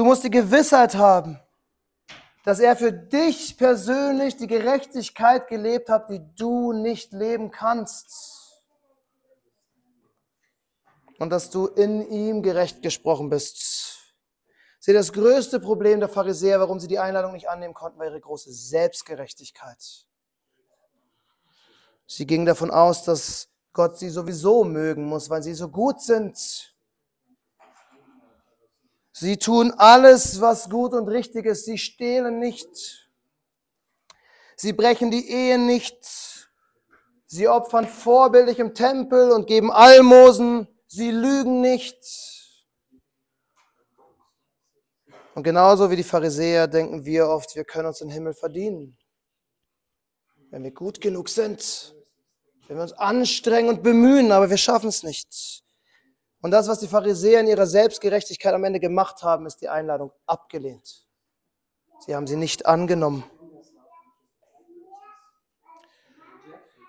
Du 0.00 0.06
musst 0.06 0.24
die 0.24 0.30
Gewissheit 0.30 0.94
haben, 0.94 1.38
dass 2.42 2.58
er 2.58 2.74
für 2.74 2.90
dich 2.90 3.58
persönlich 3.58 4.34
die 4.34 4.46
Gerechtigkeit 4.46 5.46
gelebt 5.46 5.90
hat, 5.90 6.08
die 6.08 6.22
du 6.36 6.72
nicht 6.72 7.12
leben 7.12 7.50
kannst. 7.50 8.62
Und 11.18 11.28
dass 11.28 11.50
du 11.50 11.66
in 11.66 12.10
ihm 12.10 12.42
gerecht 12.42 12.80
gesprochen 12.80 13.28
bist. 13.28 13.98
Seht 14.78 14.96
das 14.96 15.12
größte 15.12 15.60
Problem 15.60 16.00
der 16.00 16.08
Pharisäer, 16.08 16.60
warum 16.60 16.80
sie 16.80 16.88
die 16.88 16.98
Einladung 16.98 17.34
nicht 17.34 17.50
annehmen 17.50 17.74
konnten, 17.74 17.98
war 17.98 18.06
ihre 18.06 18.20
große 18.20 18.50
Selbstgerechtigkeit. 18.50 20.06
Sie 22.06 22.26
gingen 22.26 22.46
davon 22.46 22.70
aus, 22.70 23.04
dass 23.04 23.50
Gott 23.74 23.98
sie 23.98 24.08
sowieso 24.08 24.64
mögen 24.64 25.04
muss, 25.04 25.28
weil 25.28 25.42
sie 25.42 25.52
so 25.52 25.68
gut 25.68 26.00
sind. 26.00 26.69
Sie 29.20 29.36
tun 29.36 29.70
alles, 29.76 30.40
was 30.40 30.70
gut 30.70 30.94
und 30.94 31.06
richtig 31.06 31.44
ist. 31.44 31.66
Sie 31.66 31.76
stehlen 31.76 32.38
nicht. 32.38 33.06
Sie 34.56 34.72
brechen 34.72 35.10
die 35.10 35.30
Ehe 35.30 35.58
nicht. 35.58 36.48
Sie 37.26 37.46
opfern 37.46 37.86
vorbildlich 37.86 38.58
im 38.58 38.72
Tempel 38.72 39.30
und 39.32 39.46
geben 39.46 39.70
Almosen. 39.70 40.68
Sie 40.86 41.10
lügen 41.10 41.60
nicht. 41.60 42.64
Und 45.34 45.42
genauso 45.42 45.90
wie 45.90 45.96
die 45.96 46.02
Pharisäer 46.02 46.66
denken 46.66 47.04
wir 47.04 47.28
oft, 47.28 47.54
wir 47.54 47.64
können 47.64 47.88
uns 47.88 47.98
den 47.98 48.08
Himmel 48.08 48.32
verdienen. 48.32 48.96
Wenn 50.48 50.64
wir 50.64 50.72
gut 50.72 50.98
genug 50.98 51.28
sind, 51.28 51.94
wenn 52.68 52.78
wir 52.78 52.84
uns 52.84 52.94
anstrengen 52.94 53.68
und 53.68 53.82
bemühen, 53.82 54.32
aber 54.32 54.48
wir 54.48 54.56
schaffen 54.56 54.88
es 54.88 55.02
nicht. 55.02 55.59
Und 56.40 56.52
das, 56.52 56.68
was 56.68 56.80
die 56.80 56.88
Pharisäer 56.88 57.40
in 57.40 57.48
ihrer 57.48 57.66
Selbstgerechtigkeit 57.66 58.54
am 58.54 58.64
Ende 58.64 58.80
gemacht 58.80 59.22
haben, 59.22 59.46
ist 59.46 59.60
die 59.60 59.68
Einladung 59.68 60.12
abgelehnt. 60.26 61.06
Sie 62.00 62.14
haben 62.14 62.26
sie 62.26 62.36
nicht 62.36 62.64
angenommen. 62.64 63.24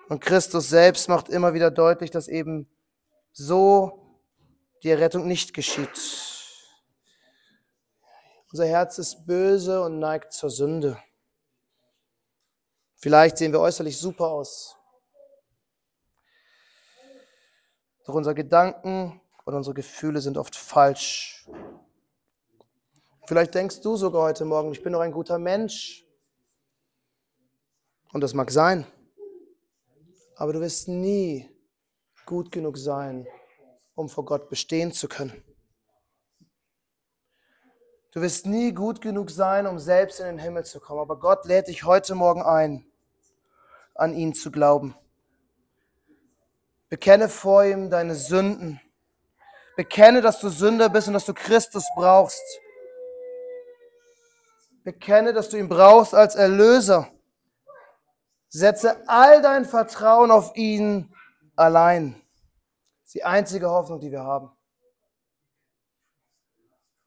Und 0.08 0.22
Christus 0.22 0.70
selbst 0.70 1.10
macht 1.10 1.30
immer 1.30 1.54
wieder 1.54 1.72
deutlich, 1.72 2.12
dass 2.12 2.28
eben 2.28 2.70
so 3.34 4.20
die 4.84 4.90
Errettung 4.90 5.28
nicht 5.28 5.54
geschieht. 5.54 5.90
Unser 8.52 8.66
Herz 8.66 8.98
ist 8.98 9.26
böse 9.26 9.82
und 9.82 10.00
neigt 10.00 10.34
zur 10.34 10.50
Sünde. 10.50 10.98
Vielleicht 12.98 13.38
sehen 13.38 13.54
wir 13.54 13.62
äußerlich 13.62 13.98
super 13.98 14.28
aus. 14.28 14.78
Doch 18.06 18.14
unsere 18.14 18.36
Gedanken 18.36 19.21
und 19.46 19.54
unsere 19.54 19.74
Gefühle 19.74 20.22
sind 20.22 20.38
oft 20.38 20.56
falsch. 20.56 21.48
Vielleicht 23.26 23.56
denkst 23.56 23.82
du 23.82 23.96
sogar 23.96 24.24
heute 24.24 24.46
Morgen, 24.46 24.72
ich 24.72 24.84
bin 24.84 24.94
doch 24.94 25.00
ein 25.00 25.12
guter 25.12 25.40
Mensch. 25.40 26.06
Und 28.12 28.22
das 28.22 28.34
mag 28.34 28.52
sein. 28.52 28.86
Aber 30.36 30.54
du 30.54 30.60
wirst 30.60 30.88
nie 30.88 31.50
gut 32.26 32.52
genug 32.52 32.78
sein, 32.78 33.28
um 33.96 34.10
vor 34.10 34.26
Gott 34.26 34.50
bestehen 34.50 34.92
zu 34.92 35.08
können. 35.08 35.44
Du 38.12 38.22
wirst 38.22 38.46
nie 38.46 38.74
gut 38.74 39.00
genug 39.02 39.30
sein, 39.32 39.66
um 39.66 39.80
selbst 39.80 40.20
in 40.20 40.26
den 40.26 40.40
Himmel 40.40 40.66
zu 40.66 40.82
kommen. 40.82 41.00
Aber 41.00 41.18
Gott 41.18 41.46
lädt 41.46 41.70
dich 41.70 41.86
heute 41.86 42.16
Morgen 42.16 42.42
ein, 42.42 42.86
an 43.96 44.14
ihn 44.14 44.34
zu 44.34 44.52
glauben. 44.52 44.96
Bekenne 46.90 47.30
vor 47.30 47.64
ihm 47.64 47.90
deine 47.90 48.16
Sünden 48.16 48.82
Bekenne, 49.76 50.22
dass 50.22 50.40
du 50.40 50.50
Sünder 50.50 50.90
bist 50.90 51.08
und 51.08 51.14
dass 51.14 51.26
du 51.26 51.34
Christus 51.34 51.86
brauchst. 51.96 52.44
Bekenne, 54.84 55.34
dass 55.34 55.50
du 55.50 55.58
ihn 55.58 55.70
brauchst 55.70 56.14
als 56.14 56.36
Erlöser. 56.36 57.08
Setze 58.50 59.08
all 59.08 59.42
dein 59.42 59.66
Vertrauen 59.66 60.32
auf 60.32 60.56
ihn 60.56 61.14
allein. 61.56 62.14
Das 62.14 63.08
ist 63.08 63.16
die 63.16 63.24
einzige 63.24 63.70
Hoffnung, 63.70 64.00
die 64.00 64.12
wir 64.12 64.24
haben. 64.24 64.52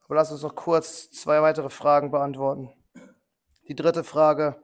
Aber 0.05 0.14
lass 0.16 0.33
uns 0.33 0.42
noch 0.42 0.55
kurz 0.55 1.11
zwei 1.11 1.42
weitere 1.42 1.68
Fragen 1.68 2.11
beantworten. 2.11 2.72
Die 3.68 3.74
dritte 3.74 4.05
Frage. 4.05 4.62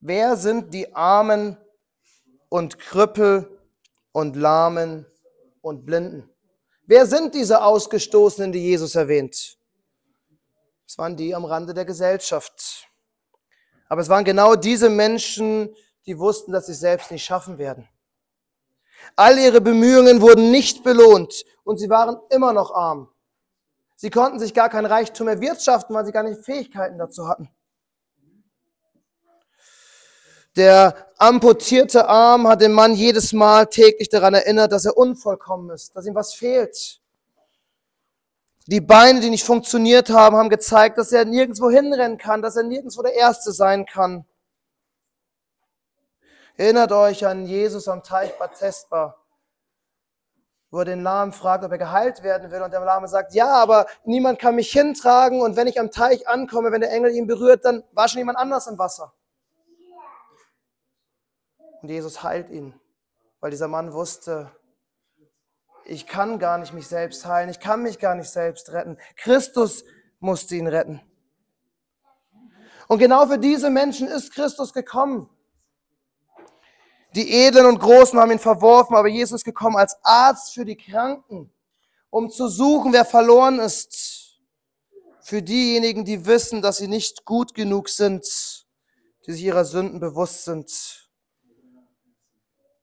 Wer 0.00 0.36
sind 0.36 0.74
die 0.74 0.94
Armen 0.94 1.56
und 2.48 2.78
Krüppel 2.78 3.58
und 4.12 4.36
Lahmen 4.36 5.06
und 5.60 5.86
Blinden? 5.86 6.28
Wer 6.90 7.06
sind 7.06 7.36
diese 7.36 7.62
Ausgestoßenen, 7.62 8.50
die 8.50 8.64
Jesus 8.64 8.96
erwähnt? 8.96 9.56
Es 10.88 10.98
waren 10.98 11.16
die 11.16 11.32
am 11.36 11.44
Rande 11.44 11.72
der 11.72 11.84
Gesellschaft. 11.84 12.88
Aber 13.88 14.00
es 14.00 14.08
waren 14.08 14.24
genau 14.24 14.56
diese 14.56 14.90
Menschen, 14.90 15.72
die 16.06 16.18
wussten, 16.18 16.50
dass 16.50 16.66
sie 16.66 16.72
es 16.72 16.80
selbst 16.80 17.12
nicht 17.12 17.24
schaffen 17.24 17.58
werden. 17.58 17.88
All 19.14 19.38
ihre 19.38 19.60
Bemühungen 19.60 20.20
wurden 20.20 20.50
nicht 20.50 20.82
belohnt 20.82 21.44
und 21.62 21.78
sie 21.78 21.88
waren 21.88 22.16
immer 22.28 22.52
noch 22.52 22.74
arm. 22.74 23.08
Sie 23.94 24.10
konnten 24.10 24.40
sich 24.40 24.52
gar 24.52 24.68
kein 24.68 24.84
Reichtum 24.84 25.28
erwirtschaften, 25.28 25.94
weil 25.94 26.04
sie 26.04 26.10
gar 26.10 26.24
nicht 26.24 26.44
Fähigkeiten 26.44 26.98
dazu 26.98 27.28
hatten. 27.28 27.48
Der 30.60 30.94
amputierte 31.16 32.06
Arm 32.06 32.46
hat 32.46 32.60
den 32.60 32.72
Mann 32.72 32.92
jedes 32.92 33.32
Mal 33.32 33.64
täglich 33.64 34.10
daran 34.10 34.34
erinnert, 34.34 34.72
dass 34.72 34.84
er 34.84 34.94
unvollkommen 34.94 35.70
ist, 35.70 35.96
dass 35.96 36.04
ihm 36.04 36.14
was 36.14 36.34
fehlt. 36.34 37.00
Die 38.66 38.82
Beine, 38.82 39.20
die 39.20 39.30
nicht 39.30 39.46
funktioniert 39.46 40.10
haben, 40.10 40.36
haben 40.36 40.50
gezeigt, 40.50 40.98
dass 40.98 41.12
er 41.12 41.24
nirgendwo 41.24 41.70
hinrennen 41.70 42.18
kann, 42.18 42.42
dass 42.42 42.56
er 42.56 42.64
nirgendwo 42.64 43.00
der 43.00 43.14
Erste 43.14 43.52
sein 43.52 43.86
kann. 43.86 44.26
Erinnert 46.58 46.92
euch 46.92 47.24
an 47.24 47.46
Jesus 47.46 47.88
am 47.88 48.02
Teich 48.02 48.38
Bethesda, 48.38 49.16
wo 50.70 50.80
er 50.80 50.84
den 50.84 51.02
Lahmen 51.02 51.32
fragt, 51.32 51.64
ob 51.64 51.72
er 51.72 51.78
geheilt 51.78 52.22
werden 52.22 52.50
will. 52.50 52.60
Und 52.60 52.74
der 52.74 52.80
Lahme 52.80 53.08
sagt, 53.08 53.32
ja, 53.32 53.50
aber 53.50 53.86
niemand 54.04 54.38
kann 54.38 54.56
mich 54.56 54.70
hintragen. 54.70 55.40
Und 55.40 55.56
wenn 55.56 55.68
ich 55.68 55.80
am 55.80 55.90
Teich 55.90 56.28
ankomme, 56.28 56.70
wenn 56.70 56.82
der 56.82 56.92
Engel 56.92 57.12
ihn 57.12 57.26
berührt, 57.26 57.64
dann 57.64 57.82
war 57.92 58.08
schon 58.08 58.18
jemand 58.18 58.36
anders 58.36 58.66
im 58.66 58.78
Wasser. 58.78 59.14
Und 61.82 61.88
Jesus 61.88 62.22
heilt 62.22 62.50
ihn, 62.50 62.74
weil 63.40 63.50
dieser 63.50 63.68
Mann 63.68 63.92
wusste, 63.92 64.50
ich 65.86 66.06
kann 66.06 66.38
gar 66.38 66.58
nicht 66.58 66.72
mich 66.72 66.86
selbst 66.86 67.24
heilen, 67.24 67.48
ich 67.48 67.58
kann 67.58 67.82
mich 67.82 67.98
gar 67.98 68.14
nicht 68.14 68.30
selbst 68.30 68.70
retten. 68.72 68.98
Christus 69.16 69.84
musste 70.18 70.56
ihn 70.56 70.66
retten. 70.66 71.00
Und 72.86 72.98
genau 72.98 73.26
für 73.26 73.38
diese 73.38 73.70
Menschen 73.70 74.08
ist 74.08 74.32
Christus 74.32 74.72
gekommen. 74.72 75.28
Die 77.14 77.32
Edlen 77.32 77.66
und 77.66 77.80
Großen 77.80 78.18
haben 78.18 78.30
ihn 78.30 78.38
verworfen, 78.38 78.94
aber 78.94 79.08
Jesus 79.08 79.40
ist 79.40 79.44
gekommen 79.44 79.76
als 79.76 79.96
Arzt 80.04 80.54
für 80.54 80.64
die 80.64 80.76
Kranken, 80.76 81.52
um 82.10 82.30
zu 82.30 82.48
suchen, 82.48 82.92
wer 82.92 83.04
verloren 83.04 83.58
ist. 83.58 84.38
Für 85.22 85.42
diejenigen, 85.42 86.04
die 86.04 86.26
wissen, 86.26 86.62
dass 86.62 86.76
sie 86.78 86.88
nicht 86.88 87.24
gut 87.24 87.54
genug 87.54 87.88
sind, 87.88 88.66
die 89.26 89.32
sich 89.32 89.42
ihrer 89.42 89.64
Sünden 89.64 90.00
bewusst 90.00 90.44
sind 90.44 91.09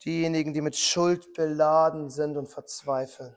diejenigen, 0.08 0.54
die 0.54 0.62
mit 0.62 0.74
Schuld 0.74 1.34
beladen 1.34 2.08
sind 2.08 2.38
und 2.38 2.48
verzweifeln. 2.48 3.36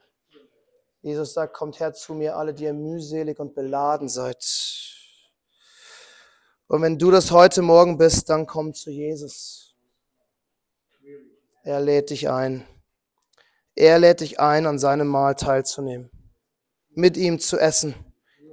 Jesus 1.01 1.33
sagt, 1.33 1.53
kommt 1.53 1.79
her 1.79 1.93
zu 1.93 2.13
mir, 2.13 2.37
alle, 2.37 2.53
die 2.53 2.63
ihr 2.63 2.73
mühselig 2.73 3.39
und 3.39 3.53
beladen 3.53 4.07
seid. 4.07 4.37
Und 6.67 6.81
wenn 6.81 6.97
du 6.97 7.11
das 7.11 7.31
heute 7.31 7.61
Morgen 7.61 7.97
bist, 7.97 8.29
dann 8.29 8.47
komm 8.47 8.73
zu 8.73 8.89
Jesus. 8.89 9.75
Er 11.63 11.81
lädt 11.81 12.09
dich 12.09 12.29
ein. 12.29 12.65
Er 13.75 13.99
lädt 13.99 14.21
dich 14.21 14.39
ein, 14.39 14.65
an 14.65 14.79
seinem 14.79 15.07
Mahl 15.07 15.35
teilzunehmen, 15.35 16.09
mit 16.91 17.17
ihm 17.17 17.39
zu 17.39 17.57
essen, 17.57 17.95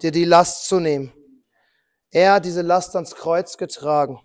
dir 0.03 0.11
die 0.11 0.25
Last 0.25 0.67
zu 0.67 0.81
nehmen. 0.81 1.13
Er 2.11 2.35
hat 2.35 2.45
diese 2.45 2.63
Last 2.63 2.97
ans 2.97 3.15
Kreuz 3.15 3.57
getragen 3.57 4.21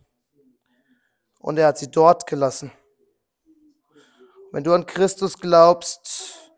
und 1.40 1.60
er 1.60 1.68
hat 1.68 1.78
sie 1.78 1.92
dort 1.92 2.26
gelassen. 2.26 2.72
Wenn 4.54 4.64
du 4.64 4.72
an 4.72 4.86
Christus 4.86 5.40
glaubst, 5.40 6.54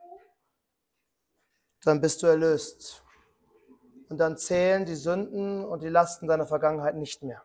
dann 1.86 2.02
bist 2.02 2.22
du 2.22 2.28
erlöst. 2.28 3.02
Und 4.10 4.18
dann 4.18 4.38
zählen 4.38 4.86
die 4.86 4.96
Sünden 4.96 5.64
und 5.64 5.82
die 5.82 5.88
Lasten 5.88 6.28
deiner 6.28 6.46
Vergangenheit 6.46 6.96
nicht 6.96 7.24
mehr. 7.24 7.42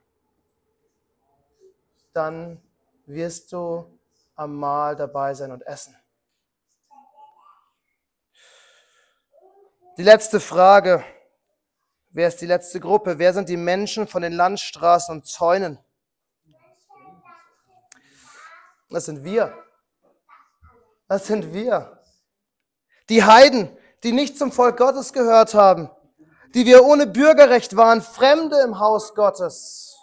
Dann 2.12 2.60
wirst 3.06 3.52
du 3.52 3.96
am 4.34 4.56
Mahl 4.56 4.96
dabei 4.96 5.34
sein 5.34 5.52
und 5.52 5.62
essen. 5.62 5.96
Die 9.98 10.02
letzte 10.02 10.40
Frage. 10.40 11.04
Wer 12.08 12.26
ist 12.26 12.40
die 12.40 12.46
letzte 12.46 12.80
Gruppe? 12.80 13.20
Wer 13.20 13.32
sind 13.34 13.48
die 13.48 13.56
Menschen 13.56 14.08
von 14.08 14.20
den 14.20 14.32
Landstraßen 14.32 15.14
und 15.14 15.26
Zäunen? 15.28 15.78
Das 18.88 19.04
sind 19.04 19.22
wir. 19.22 19.69
Das 21.10 21.26
sind 21.26 21.52
wir. 21.52 21.98
Die 23.08 23.24
Heiden, 23.24 23.76
die 24.04 24.12
nicht 24.12 24.38
zum 24.38 24.52
Volk 24.52 24.76
Gottes 24.76 25.12
gehört 25.12 25.54
haben, 25.54 25.90
die 26.54 26.66
wir 26.66 26.84
ohne 26.84 27.08
Bürgerrecht 27.08 27.74
waren, 27.74 28.00
Fremde 28.00 28.60
im 28.60 28.78
Haus 28.78 29.16
Gottes. 29.16 29.98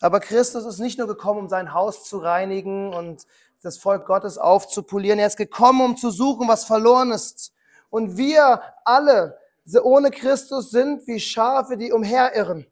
Aber 0.00 0.18
Christus 0.18 0.64
ist 0.64 0.80
nicht 0.80 0.98
nur 0.98 1.06
gekommen, 1.06 1.38
um 1.38 1.48
sein 1.48 1.72
Haus 1.72 2.02
zu 2.02 2.18
reinigen 2.18 2.92
und 2.92 3.28
das 3.62 3.78
Volk 3.78 4.06
Gottes 4.06 4.38
aufzupolieren. 4.38 5.20
Er 5.20 5.28
ist 5.28 5.36
gekommen, 5.36 5.80
um 5.80 5.96
zu 5.96 6.10
suchen, 6.10 6.48
was 6.48 6.64
verloren 6.64 7.12
ist. 7.12 7.52
Und 7.90 8.16
wir 8.16 8.60
alle 8.84 9.38
ohne 9.84 10.10
Christus 10.10 10.72
sind 10.72 11.06
wie 11.06 11.20
Schafe, 11.20 11.76
die 11.76 11.92
umherirren. 11.92 12.66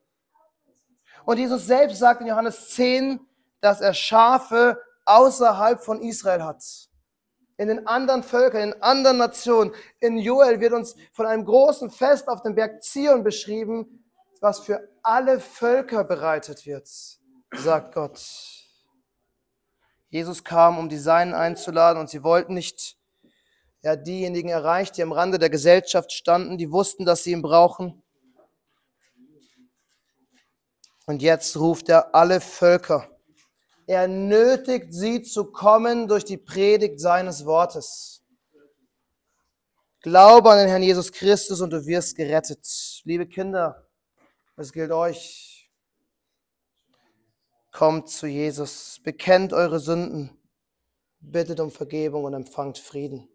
Und 1.25 1.39
Jesus 1.39 1.65
selbst 1.65 2.01
sagt 2.01 2.23
in 2.23 2.27
Johannes 2.27 2.71
10, 2.71 3.21
dass 3.61 3.81
er 3.81 3.95
Schafe 3.95 4.83
außerhalb 5.09 5.83
von 5.83 6.03
Israel 6.03 6.45
hat. 6.45 6.63
In 7.57 7.69
den 7.69 7.87
anderen 7.87 8.23
Völkern, 8.23 8.73
in 8.73 8.83
anderen 8.83 9.19
Nationen. 9.19 9.73
In 10.01 10.19
Joel 10.19 10.61
wird 10.61 10.73
uns 10.73 10.95
von 11.13 11.27
einem 11.27 11.45
großen 11.45 11.91
Fest 11.91 12.29
auf 12.29 12.43
dem 12.43 12.55
Berg 12.55 12.83
Zion 12.85 13.25
beschrieben, 13.25 14.05
was 14.41 14.61
für 14.61 14.89
alle 15.03 15.41
Völker 15.41 16.05
bereitet 16.05 16.67
wird, 16.67 16.89
sagt 17.53 17.95
Gott. 17.95 18.21
Jesus 20.11 20.45
kam, 20.45 20.79
um 20.79 20.89
die 20.89 20.99
Seinen 20.99 21.35
einzuladen 21.35 22.01
und 22.01 22.09
sie 22.09 22.23
wollten 22.23 22.55
nicht 22.55 22.97
ja, 23.83 23.97
diejenigen 23.97 24.49
erreicht, 24.49 24.97
die 24.97 25.03
am 25.03 25.13
Rande 25.13 25.39
der 25.39 25.51
Gesellschaft 25.51 26.13
standen, 26.13 26.59
die 26.59 26.71
wussten, 26.71 27.05
dass 27.05 27.25
sie 27.25 27.33
ihn 27.33 27.43
brauchen. 27.43 28.03
Und 31.07 31.23
jetzt 31.23 31.57
ruft 31.57 31.89
er 31.89 32.15
alle 32.15 32.41
Völker. 32.41 33.09
Er 33.89 34.07
nötigt 34.07 34.93
sie 34.93 35.23
zu 35.23 35.47
kommen 35.47 36.09
durch 36.09 36.23
die 36.23 36.37
Predigt 36.37 37.01
seines 37.01 37.47
Wortes. 37.47 38.23
Glaube 40.03 40.51
an 40.51 40.59
den 40.59 40.69
Herrn 40.69 40.83
Jesus 40.83 41.11
Christus 41.11 41.63
und 41.63 41.71
du 41.71 41.87
wirst 41.87 42.15
gerettet. 42.15 42.67
Liebe 43.05 43.27
Kinder, 43.27 43.89
es 44.59 44.75
gilt 44.75 44.93
euch. 44.93 45.71
Kommt 47.73 48.11
zu 48.11 48.27
Jesus, 48.27 49.01
bekennt 49.05 49.55
eure 49.55 49.81
Sünden, 49.81 50.39
bittet 51.21 51.59
um 51.59 51.71
Vergebung 51.71 52.25
und 52.25 52.35
empfangt 52.35 52.77
Frieden. 52.77 53.27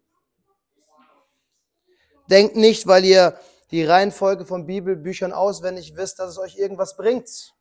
Denkt 2.30 2.54
nicht, 2.54 2.86
weil 2.86 3.04
ihr 3.04 3.40
die 3.72 3.84
Reihenfolge 3.84 4.46
von 4.46 4.66
Bibelbüchern 4.66 5.32
auswendig 5.32 5.96
wisst, 5.96 6.20
dass 6.20 6.30
es 6.30 6.38
euch 6.38 6.56
irgendwas 6.56 6.96
bringt. 6.96 7.54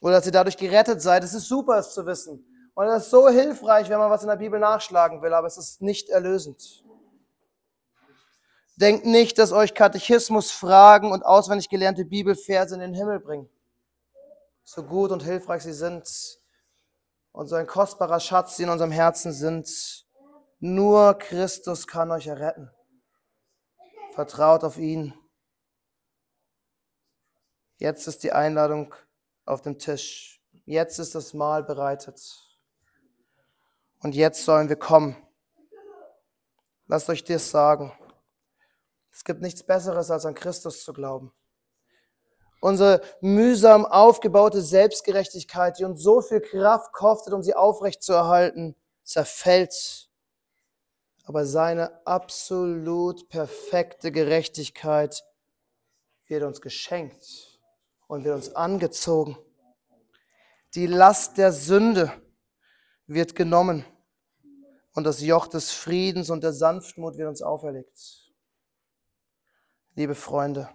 Oder 0.00 0.14
dass 0.14 0.26
ihr 0.26 0.32
dadurch 0.32 0.56
gerettet 0.56 1.02
seid. 1.02 1.24
Es 1.24 1.34
ist 1.34 1.48
super, 1.48 1.78
es 1.78 1.92
zu 1.92 2.06
wissen. 2.06 2.44
Und 2.74 2.86
es 2.86 3.04
ist 3.04 3.10
so 3.10 3.28
hilfreich, 3.28 3.88
wenn 3.88 3.98
man 3.98 4.10
was 4.10 4.22
in 4.22 4.28
der 4.28 4.36
Bibel 4.36 4.58
nachschlagen 4.58 5.20
will, 5.22 5.34
aber 5.34 5.46
es 5.46 5.58
ist 5.58 5.82
nicht 5.82 6.08
erlösend. 6.08 6.84
Denkt 8.76 9.04
nicht, 9.04 9.38
dass 9.38 9.52
euch 9.52 9.74
Katechismus, 9.74 10.50
Fragen 10.50 11.12
und 11.12 11.24
auswendig 11.24 11.68
gelernte 11.68 12.04
Bibelverse 12.06 12.74
in 12.74 12.80
den 12.80 12.94
Himmel 12.94 13.20
bringen 13.20 13.50
so 14.70 14.84
gut 14.84 15.10
und 15.10 15.24
hilfreich 15.24 15.62
sie 15.62 15.72
sind 15.72 16.08
und 17.32 17.48
so 17.48 17.56
ein 17.56 17.66
kostbarer 17.66 18.20
Schatz 18.20 18.56
sie 18.56 18.62
in 18.62 18.68
unserem 18.68 18.92
Herzen 18.92 19.32
sind. 19.32 20.06
Nur 20.60 21.14
Christus 21.14 21.88
kann 21.88 22.12
euch 22.12 22.28
erretten. 22.28 22.70
Vertraut 24.14 24.62
auf 24.62 24.78
ihn. 24.78 25.12
Jetzt 27.78 28.06
ist 28.06 28.22
die 28.22 28.32
Einladung 28.32 28.94
auf 29.50 29.60
dem 29.60 29.78
Tisch. 29.78 30.40
Jetzt 30.64 30.98
ist 30.98 31.14
das 31.14 31.34
Mahl 31.34 31.64
bereitet. 31.64 32.20
Und 34.00 34.14
jetzt 34.14 34.44
sollen 34.44 34.68
wir 34.68 34.76
kommen. 34.76 35.16
Lasst 36.86 37.10
euch 37.10 37.24
das 37.24 37.50
sagen. 37.50 37.92
Es 39.12 39.24
gibt 39.24 39.42
nichts 39.42 39.62
Besseres, 39.62 40.10
als 40.10 40.24
an 40.24 40.34
Christus 40.34 40.84
zu 40.84 40.92
glauben. 40.92 41.32
Unsere 42.60 43.00
mühsam 43.20 43.84
aufgebaute 43.86 44.62
Selbstgerechtigkeit, 44.62 45.78
die 45.78 45.84
uns 45.84 46.02
so 46.02 46.20
viel 46.20 46.40
Kraft 46.40 46.92
kostet, 46.92 47.32
um 47.32 47.42
sie 47.42 47.54
aufrechtzuerhalten, 47.54 48.76
zerfällt. 49.02 50.10
Aber 51.24 51.44
seine 51.44 52.06
absolut 52.06 53.28
perfekte 53.28 54.12
Gerechtigkeit 54.12 55.24
wird 56.26 56.44
uns 56.44 56.60
geschenkt 56.60 57.49
und 58.10 58.24
wird 58.24 58.34
uns 58.34 58.56
angezogen. 58.56 59.38
Die 60.74 60.88
Last 60.88 61.38
der 61.38 61.52
Sünde 61.52 62.12
wird 63.06 63.36
genommen 63.36 63.84
und 64.94 65.04
das 65.04 65.20
Joch 65.20 65.46
des 65.46 65.70
Friedens 65.70 66.28
und 66.28 66.42
der 66.42 66.52
Sanftmut 66.52 67.16
wird 67.16 67.28
uns 67.28 67.40
auferlegt. 67.40 68.32
Liebe 69.94 70.16
Freunde, 70.16 70.68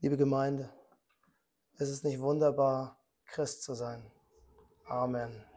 Liebe 0.00 0.16
Gemeinde, 0.16 0.68
es 1.78 1.88
ist 1.90 2.02
nicht 2.02 2.20
wunderbar, 2.20 3.00
Christ 3.26 3.62
zu 3.62 3.74
sein. 3.74 4.10
Amen. 4.88 5.44